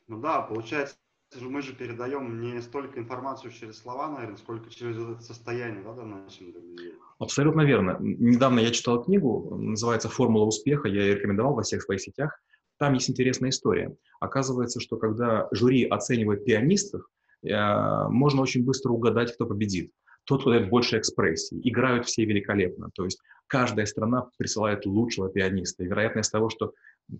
Ну 0.06 0.20
да, 0.20 0.42
получается, 0.42 0.96
мы 1.40 1.62
же 1.62 1.72
передаем 1.72 2.40
не 2.40 2.60
столько 2.60 3.00
информацию 3.00 3.50
через 3.52 3.78
слова, 3.78 4.08
наверное, 4.08 4.36
сколько 4.36 4.70
через 4.70 4.96
это 4.96 5.20
состояние, 5.20 5.82
да, 5.82 5.92
доносим 5.92 6.52
до 6.52 6.60
людей. 6.60 6.94
Абсолютно 7.18 7.62
верно. 7.62 7.96
Недавно 8.00 8.60
я 8.60 8.70
читал 8.70 9.02
книгу, 9.02 9.56
называется 9.56 10.08
«Формула 10.08 10.44
успеха», 10.44 10.88
я 10.88 11.02
ее 11.02 11.14
рекомендовал 11.16 11.54
во 11.54 11.62
всех 11.62 11.82
своих 11.82 12.00
сетях. 12.00 12.38
Там 12.78 12.94
есть 12.94 13.08
интересная 13.08 13.50
история. 13.50 13.96
Оказывается, 14.20 14.80
что 14.80 14.96
когда 14.96 15.48
жюри 15.52 15.86
оценивает 15.86 16.44
пианистов, 16.44 17.02
э, 17.42 18.08
можно 18.08 18.42
очень 18.42 18.64
быстро 18.64 18.90
угадать, 18.90 19.32
кто 19.32 19.46
победит. 19.46 19.92
Тот, 20.24 20.40
кто 20.40 20.50
дает 20.50 20.70
больше 20.70 20.98
экспрессии. 20.98 21.60
Играют 21.62 22.06
все 22.06 22.24
великолепно. 22.24 22.90
То 22.94 23.04
есть 23.04 23.20
каждая 23.46 23.86
страна 23.86 24.28
присылает 24.38 24.86
лучшего 24.86 25.28
пианиста. 25.28 25.84
И 25.84 25.86
вероятность 25.86 26.32
того, 26.32 26.48
что 26.48 26.72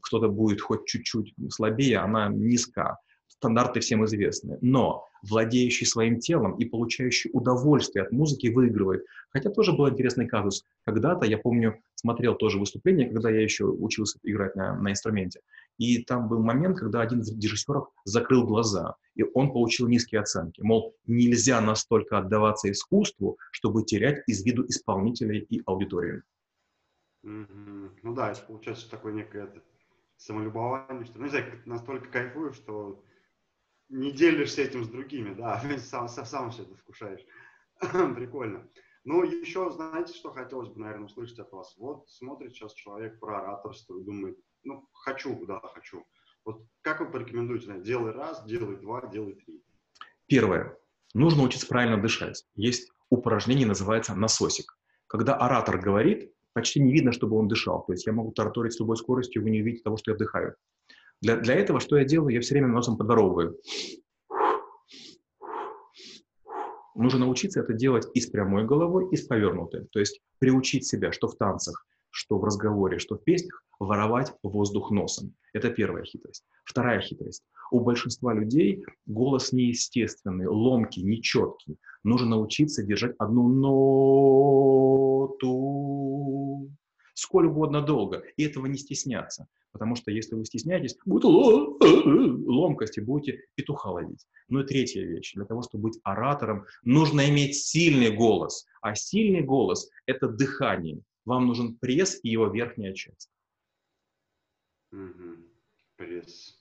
кто-то 0.02 0.28
будет 0.28 0.60
хоть 0.60 0.86
чуть-чуть 0.86 1.34
слабее, 1.50 1.98
она 1.98 2.28
низка 2.28 2.98
стандарты 3.28 3.80
всем 3.80 4.04
известны. 4.04 4.58
Но 4.60 5.06
владеющий 5.22 5.86
своим 5.86 6.18
телом 6.18 6.56
и 6.56 6.64
получающий 6.64 7.30
удовольствие 7.32 8.04
от 8.04 8.12
музыки 8.12 8.48
выигрывает. 8.48 9.04
Хотя 9.30 9.50
тоже 9.50 9.72
был 9.72 9.88
интересный 9.88 10.26
казус. 10.26 10.64
Когда-то, 10.84 11.26
я 11.26 11.38
помню, 11.38 11.80
смотрел 11.94 12.36
тоже 12.36 12.58
выступление, 12.58 13.10
когда 13.10 13.30
я 13.30 13.42
еще 13.42 13.64
учился 13.64 14.18
играть 14.22 14.54
на, 14.56 14.76
на 14.76 14.90
инструменте. 14.90 15.40
И 15.78 16.02
там 16.04 16.28
был 16.28 16.40
момент, 16.40 16.78
когда 16.78 17.00
один 17.00 17.20
из 17.20 17.36
режиссеров 17.36 17.88
закрыл 18.04 18.46
глаза, 18.46 18.94
и 19.14 19.24
он 19.34 19.52
получил 19.52 19.88
низкие 19.88 20.20
оценки. 20.20 20.60
Мол, 20.62 20.94
нельзя 21.06 21.60
настолько 21.60 22.18
отдаваться 22.18 22.70
искусству, 22.70 23.38
чтобы 23.50 23.82
терять 23.82 24.22
из 24.26 24.44
виду 24.44 24.64
исполнителей 24.66 25.40
и 25.40 25.62
аудиторию. 25.66 26.22
Mm-hmm. 27.24 27.90
Ну 28.02 28.14
да, 28.14 28.30
это 28.32 28.42
получается 28.46 28.90
такое 28.90 29.12
некое 29.12 29.44
это, 30.14 30.22
самолюбование, 30.22 31.04
что, 31.04 31.18
ну, 31.18 31.24
не 31.24 31.30
знаю, 31.30 31.62
настолько 31.66 32.08
кайфую, 32.08 32.52
что 32.52 33.02
не 33.88 34.12
делишься 34.12 34.62
этим 34.62 34.84
с 34.84 34.88
другими, 34.88 35.34
да, 35.34 35.60
сам, 35.78 36.08
сам 36.08 36.50
все 36.50 36.62
это 36.62 36.74
вкушаешь. 36.76 37.24
Прикольно. 37.80 38.68
Ну, 39.04 39.22
еще, 39.22 39.70
знаете, 39.70 40.14
что 40.14 40.32
хотелось 40.32 40.70
бы, 40.70 40.80
наверное, 40.80 41.06
услышать 41.06 41.38
от 41.38 41.52
вас? 41.52 41.76
Вот 41.76 42.08
смотрит 42.08 42.52
сейчас 42.52 42.72
человек 42.72 43.20
про 43.20 43.40
ораторство 43.40 43.98
и 43.98 44.04
думает, 44.04 44.38
ну, 44.62 44.88
хочу, 44.92 45.44
да, 45.46 45.60
хочу. 45.60 46.04
Вот 46.44 46.66
как 46.80 47.00
вы 47.00 47.10
порекомендуете, 47.10 47.66
знаете, 47.66 47.84
делай 47.84 48.12
раз, 48.12 48.44
делай 48.46 48.76
два, 48.76 49.06
делай 49.08 49.34
три? 49.34 49.62
Первое. 50.26 50.78
Нужно 51.12 51.42
учиться 51.42 51.66
правильно 51.66 52.00
дышать. 52.00 52.46
Есть 52.54 52.90
упражнение, 53.10 53.66
называется 53.66 54.14
насосик. 54.14 54.76
Когда 55.06 55.36
оратор 55.36 55.78
говорит, 55.78 56.33
почти 56.54 56.80
не 56.80 56.92
видно, 56.92 57.12
чтобы 57.12 57.36
он 57.36 57.48
дышал. 57.48 57.84
То 57.84 57.92
есть 57.92 58.06
я 58.06 58.12
могу 58.12 58.32
тараторить 58.32 58.72
с 58.72 58.80
любой 58.80 58.96
скоростью, 58.96 59.42
вы 59.42 59.50
не 59.50 59.60
увидите 59.60 59.82
того, 59.82 59.98
что 59.98 60.12
я 60.12 60.14
вдыхаю. 60.14 60.54
Для, 61.20 61.36
для 61.36 61.54
этого 61.54 61.80
что 61.80 61.98
я 61.98 62.04
делаю? 62.04 62.34
Я 62.34 62.40
все 62.40 62.54
время 62.54 62.68
носом 62.68 62.96
подворовываю. 62.96 63.58
Нужно 66.94 67.20
научиться 67.20 67.60
это 67.60 67.72
делать 67.72 68.06
и 68.14 68.20
с 68.20 68.28
прямой 68.28 68.64
головой, 68.64 69.08
и 69.10 69.16
с 69.16 69.26
повернутой. 69.26 69.86
То 69.90 69.98
есть 69.98 70.20
приучить 70.38 70.86
себя, 70.86 71.12
что 71.12 71.26
в 71.26 71.36
танцах, 71.36 71.84
что 72.14 72.38
в 72.38 72.44
разговоре, 72.44 73.00
что 73.00 73.16
в 73.16 73.24
песнях, 73.24 73.64
воровать 73.80 74.32
воздух 74.42 74.92
носом. 74.92 75.34
Это 75.52 75.68
первая 75.70 76.04
хитрость. 76.04 76.44
Вторая 76.64 77.00
хитрость. 77.00 77.42
У 77.72 77.80
большинства 77.80 78.32
людей 78.32 78.84
голос 79.06 79.52
неестественный, 79.52 80.46
ломкий, 80.46 81.02
нечеткий. 81.02 81.76
Нужно 82.04 82.28
научиться 82.28 82.84
держать 82.84 83.16
одну 83.18 83.48
ноту 83.48 85.44
сколь 87.14 87.46
угодно 87.46 87.82
долго, 87.82 88.22
и 88.36 88.44
этого 88.44 88.66
не 88.66 88.78
стесняться. 88.78 89.48
Потому 89.72 89.96
что 89.96 90.12
если 90.12 90.36
вы 90.36 90.44
стесняетесь, 90.44 90.96
будет 91.04 91.24
ломкость 91.24 92.98
и 92.98 93.00
будете 93.00 93.40
петуха 93.56 93.90
ловить. 93.90 94.24
Ну 94.48 94.60
и 94.60 94.66
третья 94.66 95.02
вещь. 95.02 95.34
Для 95.34 95.46
того, 95.46 95.62
чтобы 95.62 95.84
быть 95.84 95.98
оратором, 96.04 96.64
нужно 96.84 97.28
иметь 97.28 97.56
сильный 97.56 98.14
голос. 98.14 98.66
А 98.82 98.94
сильный 98.94 99.42
голос– 99.42 99.90
это 100.06 100.28
дыхание. 100.28 101.00
Вам 101.24 101.46
нужен 101.46 101.76
пресс 101.76 102.20
и 102.22 102.28
его 102.28 102.48
верхняя 102.48 102.92
часть. 102.92 103.30
Угу. 104.92 105.36
Пресс. 105.96 106.60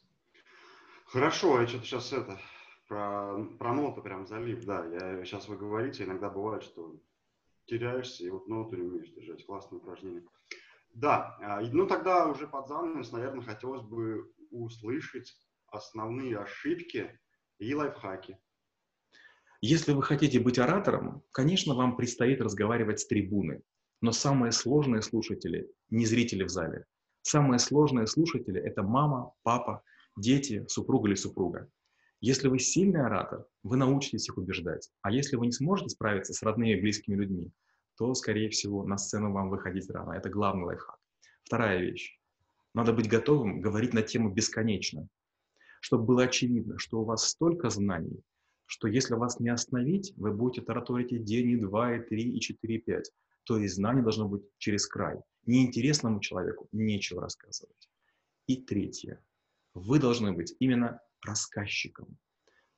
Хорошо, 1.06 1.62
я 1.62 1.68
что-то 1.68 1.86
сейчас 1.86 2.14
это 2.14 2.40
про, 2.88 3.44
про 3.60 3.74
ноты 3.74 4.02
прям 4.02 4.26
залив. 4.26 4.64
Да, 4.66 4.86
я 4.86 5.26
сейчас 5.26 5.48
вы 5.48 5.58
говорите, 5.58 6.04
иногда 6.04 6.30
бывает, 6.30 6.64
что 6.64 7.00
теряешься 7.66 8.24
и 8.24 8.30
вот 8.30 8.48
ноту 8.48 8.76
не 8.76 8.84
умеешь 8.84 9.12
держать. 9.12 9.46
Классное 9.46 9.80
упражнение. 9.80 10.24
Да, 10.94 11.38
а, 11.42 11.62
ну 11.62 11.88
тогда 11.88 12.28
уже 12.28 12.48
под 12.48 12.68
занавес, 12.68 13.12
наверное, 13.12 13.44
хотелось 13.44 13.82
бы 13.82 14.32
услышать 14.52 15.36
основные 15.68 16.38
ошибки 16.38 17.20
и 17.58 17.74
лайфхаки. 17.74 18.38
Если 19.62 19.94
вы 19.94 20.04
хотите 20.04 20.40
быть 20.40 20.60
оратором, 20.60 21.24
конечно, 21.32 21.74
вам 21.74 21.96
предстоит 21.96 22.42
разговаривать 22.42 23.00
с 23.00 23.08
трибуны. 23.08 23.62
Но 24.04 24.12
самые 24.12 24.52
сложные 24.52 25.02
слушатели 25.02 25.72
не 25.90 26.06
зрители 26.06 26.44
в 26.44 26.50
зале. 26.50 26.84
Самые 27.22 27.58
сложные 27.58 28.06
слушатели– 28.06 28.60
это 28.62 28.84
мама, 28.84 29.32
папа, 29.44 29.82
дети, 30.18 30.66
супруг 30.68 31.08
или 31.08 31.16
супруга. 31.16 31.70
Если 32.20 32.50
вы 32.50 32.60
сильный 32.60 33.00
оратор, 33.00 33.46
вы 33.64 33.78
научитесь 33.78 34.28
их 34.28 34.38
убеждать. 34.38 34.92
А 35.04 35.10
если 35.10 35.38
вы 35.38 35.46
не 35.46 35.54
сможете 35.54 35.92
справиться 35.92 36.34
с 36.34 36.44
родными 36.44 36.74
и 36.74 36.82
близкими 36.82 37.16
людьми, 37.16 37.50
то, 37.98 38.14
скорее 38.14 38.50
всего, 38.50 38.84
на 38.84 38.98
сцену 38.98 39.32
вам 39.32 39.50
выходить 39.50 39.90
рано. 39.90 40.12
Это 40.12 40.30
главный 40.30 40.66
лайфхак. 40.66 41.00
Вторая 41.46 41.80
вещь. 41.80 42.20
Надо 42.74 42.92
быть 42.92 43.08
готовым 43.08 43.62
говорить 43.62 43.94
на 43.94 44.02
тему 44.02 44.34
бесконечно, 44.34 45.08
чтобы 45.80 46.04
было 46.04 46.24
очевидно, 46.24 46.78
что 46.78 47.00
у 47.00 47.06
вас 47.06 47.30
столько 47.30 47.70
знаний, 47.70 48.20
что 48.66 48.90
если 48.90 49.14
вас 49.14 49.40
не 49.40 49.48
остановить, 49.48 50.12
вы 50.18 50.34
будете 50.34 50.62
тараторить 50.62 51.14
и 51.14 51.20
день, 51.20 51.52
и 51.52 51.56
два, 51.56 51.96
и 51.96 52.02
три, 52.02 52.36
и 52.36 52.42
четыре, 52.42 52.76
и 52.76 52.82
пять. 52.82 53.10
То 53.44 53.58
есть 53.58 53.76
знание 53.76 54.04
должно 54.04 54.28
быть 54.28 54.44
через 54.58 54.88
край. 54.88 55.20
Неинтересному 55.46 56.20
человеку 56.20 56.68
нечего 56.72 57.22
рассказывать. 57.22 57.90
И 58.48 58.58
третье. 58.58 59.24
Вы 59.74 60.00
должны 60.00 60.32
быть 60.32 60.56
именно 60.60 61.00
рассказчиком. 61.26 62.18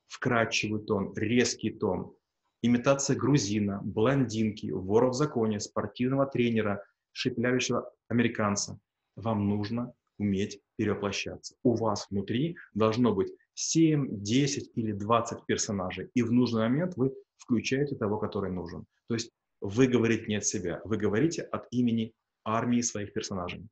Вкрадчивый 0.07 0.81
тон, 0.81 1.13
резкий 1.15 1.71
тон, 1.71 2.15
имитация 2.61 3.15
грузина, 3.15 3.81
блондинки, 3.83 4.71
вора 4.71 5.09
в 5.09 5.13
законе, 5.13 5.59
спортивного 5.59 6.25
тренера, 6.25 6.83
шепелявящего 7.11 7.91
американца. 8.07 8.79
Вам 9.15 9.47
нужно 9.47 9.93
уметь 10.17 10.59
перевоплощаться. 10.75 11.55
У 11.63 11.75
вас 11.75 12.07
внутри 12.09 12.57
должно 12.73 13.13
быть 13.13 13.31
7, 13.53 14.21
10 14.21 14.71
или 14.75 14.91
20 14.91 15.45
персонажей, 15.45 16.09
и 16.13 16.21
в 16.21 16.31
нужный 16.31 16.61
момент 16.61 16.95
вы 16.95 17.13
включаете 17.37 17.95
того, 17.95 18.17
который 18.17 18.51
нужен. 18.51 18.85
То 19.07 19.15
есть 19.15 19.31
вы 19.61 19.87
говорите 19.87 20.25
не 20.27 20.35
от 20.35 20.45
себя, 20.45 20.81
вы 20.83 20.97
говорите 20.97 21.43
от 21.43 21.67
имени 21.71 22.13
армии 22.43 22.81
своих 22.81 23.13
персонажей. 23.13 23.67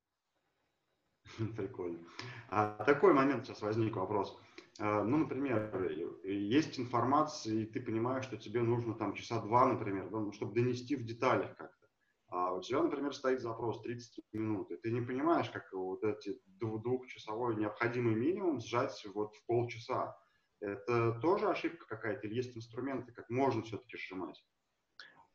Прикольно. 1.58 2.00
А 2.50 2.84
такой 2.84 3.14
момент 3.14 3.46
сейчас 3.46 3.62
возник 3.62 3.96
вопрос. 3.96 4.40
А, 4.80 5.04
ну, 5.04 5.18
например, 5.18 5.92
есть 6.24 6.80
информация, 6.80 7.54
и 7.54 7.66
ты 7.66 7.80
понимаешь, 7.80 8.26
что 8.26 8.38
тебе 8.38 8.62
нужно 8.62 8.96
там 8.96 9.14
часа 9.14 9.42
два, 9.42 9.68
например, 9.68 10.10
да, 10.10 10.20
ну, 10.20 10.32
чтобы 10.32 10.54
донести 10.54 10.96
в 10.96 11.06
деталях 11.06 11.56
как-то. 11.56 11.88
А 12.28 12.52
у 12.54 12.62
тебя, 12.62 12.82
например, 12.82 13.14
стоит 13.14 13.42
запрос 13.42 13.82
30 13.84 14.24
минут, 14.34 14.72
и 14.72 14.78
ты 14.78 14.92
не 14.92 15.02
понимаешь, 15.02 15.50
как 15.52 15.72
вот 15.74 16.04
эти 16.04 16.40
двухчасовой 16.60 17.56
необходимый 17.56 18.16
минимум 18.16 18.60
сжать 18.60 19.06
вот 19.14 19.36
в 19.36 19.46
полчаса. 19.46 20.18
Это 20.60 21.20
тоже 21.22 21.48
ошибка 21.48 21.86
какая-то 21.86 22.26
или 22.26 22.36
есть 22.36 22.58
инструменты, 22.58 23.12
как 23.12 23.30
можно 23.30 23.62
все-таки 23.62 23.98
сжимать? 23.98 24.44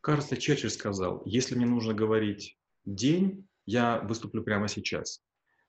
Кажется, 0.09 0.39
Черчилль 0.39 0.71
сказал, 0.71 1.21
если 1.27 1.55
мне 1.55 1.67
нужно 1.67 1.93
говорить 1.93 2.59
день, 2.87 3.47
я 3.67 4.01
выступлю 4.01 4.43
прямо 4.43 4.67
сейчас. 4.67 5.23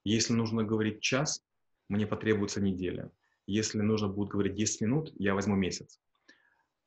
Если 0.06 0.32
нужно 0.32 0.64
говорить 0.64 1.02
час, 1.02 1.44
мне 1.90 2.08
потребуется 2.08 2.62
неделя. 2.62 3.12
Если 3.48 3.82
нужно 3.82 4.08
будет 4.08 4.30
говорить 4.30 4.56
10 4.56 4.80
минут, 4.80 5.12
я 5.18 5.36
возьму 5.36 5.58
месяц. 5.58 6.00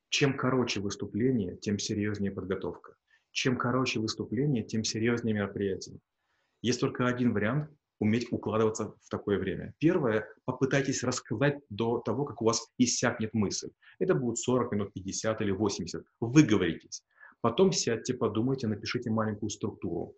Чем 0.09 0.35
короче 0.35 0.81
выступление, 0.81 1.59
тем 1.59 1.79
серьезнее 1.79 2.33
подготовка. 2.33 2.97
Чем 3.33 3.59
короче 3.59 4.01
выступление, 4.01 4.65
тем 4.65 4.83
серьезнее 4.83 5.35
мероприятие. 5.35 5.99
Есть 6.63 6.81
только 6.81 7.07
один 7.07 7.35
вариант 7.35 7.71
уметь 7.99 8.33
укладываться 8.33 8.95
в 9.03 9.11
такое 9.11 9.39
время. 9.39 9.75
Первое, 9.79 10.27
попытайтесь 10.47 11.05
рассказать 11.05 11.59
до 11.69 11.99
того, 11.99 12.25
как 12.25 12.41
у 12.41 12.47
вас 12.47 12.73
иссякнет 12.79 13.35
мысль. 13.35 13.69
Это 13.99 14.15
будет 14.15 14.39
40 14.39 14.73
минут, 14.73 14.95
50 14.95 15.43
или 15.43 15.51
80. 15.51 16.03
Вы 16.21 16.45
говоритесь. 16.45 17.05
Потом 17.43 17.73
сядьте, 17.73 18.15
подумайте, 18.15 18.69
напишите 18.69 19.11
маленькую 19.11 19.51
структуру. 19.51 20.17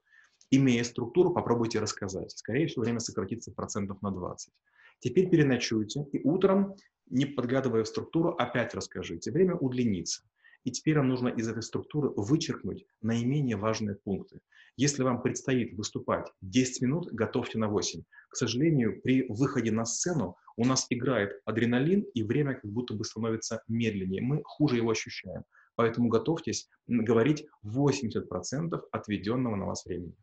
Имея 0.51 0.85
структуру, 0.85 1.33
попробуйте 1.33 1.81
рассказать. 1.81 2.31
Скорее 2.31 2.67
всего, 2.67 2.85
время 2.85 3.01
сократится 3.01 3.51
процентов 3.51 4.03
на 4.03 4.11
20. 4.11 4.53
Теперь 5.01 5.31
переночуйте 5.31 6.05
и 6.13 6.21
утром, 6.23 6.77
не 7.07 7.25
подглядывая 7.25 7.83
в 7.83 7.89
структуру, 7.89 8.31
опять 8.37 8.75
расскажите. 8.75 9.33
Время 9.33 9.57
удлинится. 9.57 10.23
И 10.65 10.71
теперь 10.71 10.97
нам 10.97 11.09
нужно 11.09 11.29
из 11.29 11.49
этой 11.49 11.63
структуры 11.63 12.11
вычеркнуть 12.15 12.87
наименее 13.01 13.57
важные 13.57 13.97
пункты. 13.97 14.41
Если 14.77 15.03
вам 15.03 15.23
предстоит 15.23 15.75
выступать 15.79 16.31
10 16.43 16.83
минут, 16.83 17.09
готовьте 17.11 17.59
на 17.59 17.69
8. 17.69 18.03
К 18.29 18.37
сожалению, 18.37 19.01
при 19.01 19.27
выходе 19.29 19.71
на 19.71 19.87
сцену 19.87 20.37
у 20.57 20.67
нас 20.67 20.87
играет 20.91 21.41
адреналин, 21.47 22.03
и 22.13 22.23
время 22.23 22.55
как 22.55 22.71
будто 22.71 22.93
бы 22.93 23.05
становится 23.05 23.63
медленнее. 23.67 24.21
Мы 24.21 24.43
хуже 24.45 24.77
его 24.77 24.91
ощущаем. 24.91 25.45
Поэтому 25.77 26.09
готовьтесь 26.09 26.69
говорить 26.87 27.47
80% 27.65 28.81
отведенного 28.93 29.57
на 29.57 29.67
вас 29.67 29.85
времени. 29.85 30.17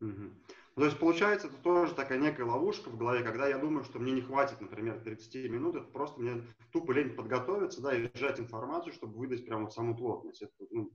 Угу. 0.00 0.30
То 0.76 0.84
есть, 0.84 0.98
получается, 0.98 1.48
это 1.48 1.56
тоже 1.58 1.94
такая 1.94 2.18
некая 2.18 2.44
ловушка 2.44 2.88
в 2.88 2.96
голове, 2.96 3.22
когда 3.22 3.46
я 3.46 3.58
думаю, 3.58 3.84
что 3.84 3.98
мне 3.98 4.12
не 4.12 4.22
хватит, 4.22 4.60
например, 4.60 5.00
30 5.00 5.50
минут, 5.50 5.76
это 5.76 5.86
просто 5.86 6.20
мне 6.20 6.42
тупо 6.72 6.92
лень 6.92 7.14
подготовиться, 7.14 7.82
да, 7.82 7.94
и 7.94 8.08
сжать 8.14 8.40
информацию, 8.40 8.92
чтобы 8.92 9.18
выдать 9.18 9.44
прямо 9.44 9.64
вот 9.64 9.74
саму 9.74 9.96
плотность. 9.96 10.42
Это, 10.42 10.54
ну, 10.70 10.90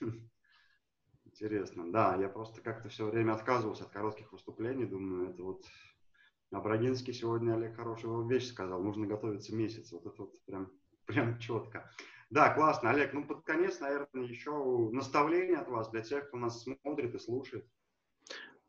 интересно. 1.24 1.90
Да, 1.90 2.16
я 2.16 2.28
просто 2.28 2.60
как-то 2.60 2.88
все 2.88 3.06
время 3.06 3.32
отказывался 3.32 3.84
от 3.84 3.90
коротких 3.90 4.32
выступлений, 4.32 4.84
думаю, 4.84 5.30
это 5.30 5.42
вот 5.42 5.64
Абрагинский 6.50 7.12
сегодня 7.12 7.54
Олег 7.54 7.76
хорошую 7.76 8.26
вещь 8.26 8.48
сказал, 8.48 8.82
нужно 8.82 9.06
готовиться 9.06 9.54
месяц. 9.54 9.92
Вот 9.92 10.06
это 10.06 10.22
вот 10.22 10.44
прям, 10.46 10.72
прям 11.08 11.38
четко. 11.38 11.90
Да, 12.30 12.52
классно, 12.54 12.90
Олег. 12.90 13.14
Ну, 13.14 13.24
под 13.24 13.42
конец, 13.42 13.80
наверное, 13.80 14.26
еще 14.26 14.90
наставление 14.92 15.56
от 15.56 15.68
вас 15.68 15.90
для 15.90 16.02
тех, 16.02 16.28
кто 16.28 16.36
нас 16.36 16.62
смотрит 16.62 17.14
и 17.14 17.18
слушает. 17.18 17.66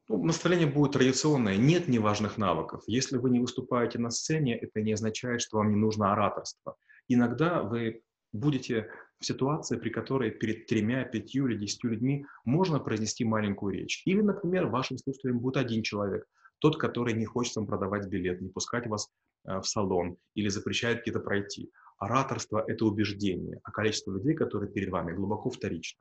Ну, 0.08 0.24
настроение 0.24 0.68
будет 0.68 0.94
традиционное. 0.94 1.58
Нет 1.58 1.88
неважных 1.88 2.38
навыков. 2.38 2.82
Если 2.88 3.18
вы 3.18 3.30
не 3.30 3.40
выступаете 3.40 4.00
на 4.00 4.10
сцене, 4.10 4.58
это 4.58 4.82
не 4.82 4.94
означает, 4.94 5.42
что 5.42 5.58
вам 5.58 5.70
не 5.70 5.76
нужно 5.76 6.14
ораторство. 6.14 6.78
Иногда 7.10 7.62
вы 7.62 8.02
будете 8.32 8.90
в 9.20 9.26
ситуации, 9.26 9.78
при 9.78 9.90
которой 9.90 10.32
перед 10.32 10.66
тремя, 10.68 11.04
пятью 11.04 11.48
или 11.48 11.58
десятью 11.58 11.92
людьми 11.92 12.26
можно 12.46 12.80
произнести 12.80 13.26
маленькую 13.26 13.74
речь. 13.74 14.02
Или, 14.06 14.22
например, 14.22 14.68
вашим 14.68 14.98
слушателем 14.98 15.40
будет 15.40 15.58
один 15.58 15.84
человек, 15.84 16.26
тот, 16.60 16.78
который 16.78 17.14
не 17.14 17.26
хочет 17.26 17.56
вам 17.58 17.68
продавать 17.68 18.08
билет, 18.08 18.40
не 18.40 18.50
пускать 18.50 18.88
вас 18.88 19.10
э, 19.46 19.60
в 19.60 19.66
салон 19.66 20.18
или 20.36 20.48
запрещает 20.48 21.02
где-то 21.02 21.20
пройти. 21.20 21.70
Ораторство– 22.00 22.64
это 22.68 22.86
убеждение, 22.86 23.60
а 23.64 23.72
количество 23.72 24.12
людей, 24.14 24.34
которые 24.34 24.72
перед 24.72 24.90
вами, 24.90 25.12
глубоко 25.12 25.50
вторично. 25.50 26.00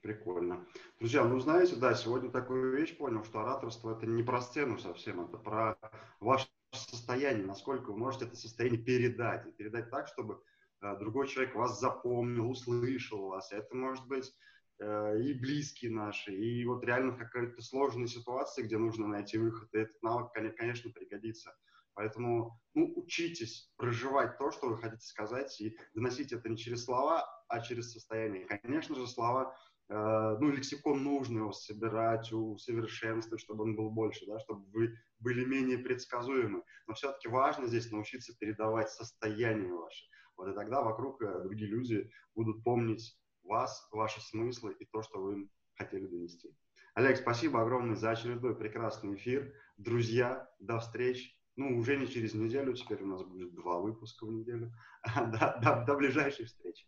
Прикольно. 0.00 0.64
Друзья, 0.98 1.24
ну 1.24 1.38
знаете, 1.40 1.76
да, 1.76 1.94
сегодня 1.94 2.30
такую 2.30 2.76
вещь 2.76 2.96
понял, 2.96 3.24
что 3.24 3.40
ораторство 3.40 3.96
это 3.96 4.06
не 4.06 4.22
про 4.22 4.40
сцену 4.40 4.78
совсем, 4.78 5.20
это 5.20 5.36
про 5.36 5.76
ваше 6.20 6.48
состояние, 6.72 7.44
насколько 7.44 7.90
вы 7.90 7.98
можете 7.98 8.26
это 8.26 8.36
состояние 8.36 8.80
передать. 8.80 9.46
И 9.46 9.52
передать 9.52 9.90
так, 9.90 10.06
чтобы 10.06 10.40
э, 10.82 10.96
другой 10.98 11.26
человек 11.26 11.54
вас 11.54 11.80
запомнил, 11.80 12.48
услышал 12.48 13.28
вас. 13.28 13.52
Это 13.52 13.74
может 13.74 14.06
быть 14.06 14.32
э, 14.78 15.20
и 15.20 15.34
близкие 15.34 15.90
наши, 15.90 16.32
и 16.32 16.64
вот 16.64 16.84
реально 16.84 17.12
в 17.12 17.18
какой-то 17.18 17.60
сложной 17.60 18.06
ситуации, 18.08 18.62
где 18.62 18.78
нужно 18.78 19.08
найти 19.08 19.36
выход. 19.36 19.68
И 19.74 19.78
этот 19.78 20.00
навык, 20.02 20.32
конечно, 20.32 20.90
пригодится. 20.92 21.54
Поэтому 22.00 22.58
ну, 22.72 22.90
учитесь 22.96 23.70
проживать 23.76 24.38
то, 24.38 24.50
что 24.50 24.70
вы 24.70 24.78
хотите 24.78 25.04
сказать, 25.04 25.60
и 25.60 25.76
доносить 25.92 26.32
это 26.32 26.48
не 26.48 26.56
через 26.56 26.86
слова, 26.86 27.28
а 27.46 27.60
через 27.60 27.92
состояние. 27.92 28.46
Конечно 28.46 28.94
же, 28.94 29.06
слова, 29.06 29.54
э, 29.90 30.36
ну, 30.40 30.50
лексикон 30.50 31.04
нужно 31.04 31.40
его 31.40 31.52
собирать, 31.52 32.32
усовершенствовать, 32.32 33.42
чтобы 33.42 33.64
он 33.64 33.76
был 33.76 33.90
больше, 33.90 34.24
да, 34.24 34.38
чтобы 34.38 34.64
вы 34.70 34.94
были 35.18 35.44
менее 35.44 35.76
предсказуемы. 35.76 36.62
Но 36.86 36.94
все-таки 36.94 37.28
важно 37.28 37.66
здесь 37.66 37.90
научиться 37.90 38.34
передавать 38.40 38.88
состояние 38.88 39.74
ваше. 39.74 40.06
Вот 40.38 40.48
и 40.48 40.54
тогда 40.54 40.80
вокруг 40.80 41.20
э, 41.20 41.42
другие 41.42 41.70
люди 41.70 42.10
будут 42.34 42.64
помнить 42.64 43.14
вас, 43.42 43.86
ваши 43.92 44.22
смыслы 44.22 44.74
и 44.80 44.86
то, 44.86 45.02
что 45.02 45.20
вы 45.20 45.34
им 45.34 45.50
хотели 45.74 46.06
донести. 46.06 46.56
Олег, 46.94 47.18
спасибо 47.18 47.60
огромное 47.60 47.94
за 47.94 48.12
очередной 48.12 48.56
прекрасный 48.56 49.16
эфир. 49.16 49.52
Друзья, 49.76 50.48
до 50.60 50.78
встречи 50.78 51.38
ну, 51.60 51.76
уже 51.78 51.96
не 51.96 52.08
через 52.08 52.32
неделю, 52.32 52.72
теперь 52.72 53.02
у 53.02 53.06
нас 53.06 53.22
будет 53.22 53.54
два 53.54 53.78
выпуска 53.80 54.24
в 54.24 54.32
неделю. 54.32 54.72
До, 55.14 55.58
до, 55.62 55.84
до 55.86 55.94
ближайшей 55.94 56.46
встречи. 56.46 56.86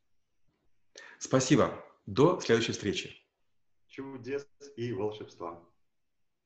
Спасибо. 1.19 1.85
До 2.07 2.41
следующей 2.41 2.73
встречи. 2.73 3.15
Чудес 3.87 4.49
и 4.77 4.93
волшебства. 4.95 5.63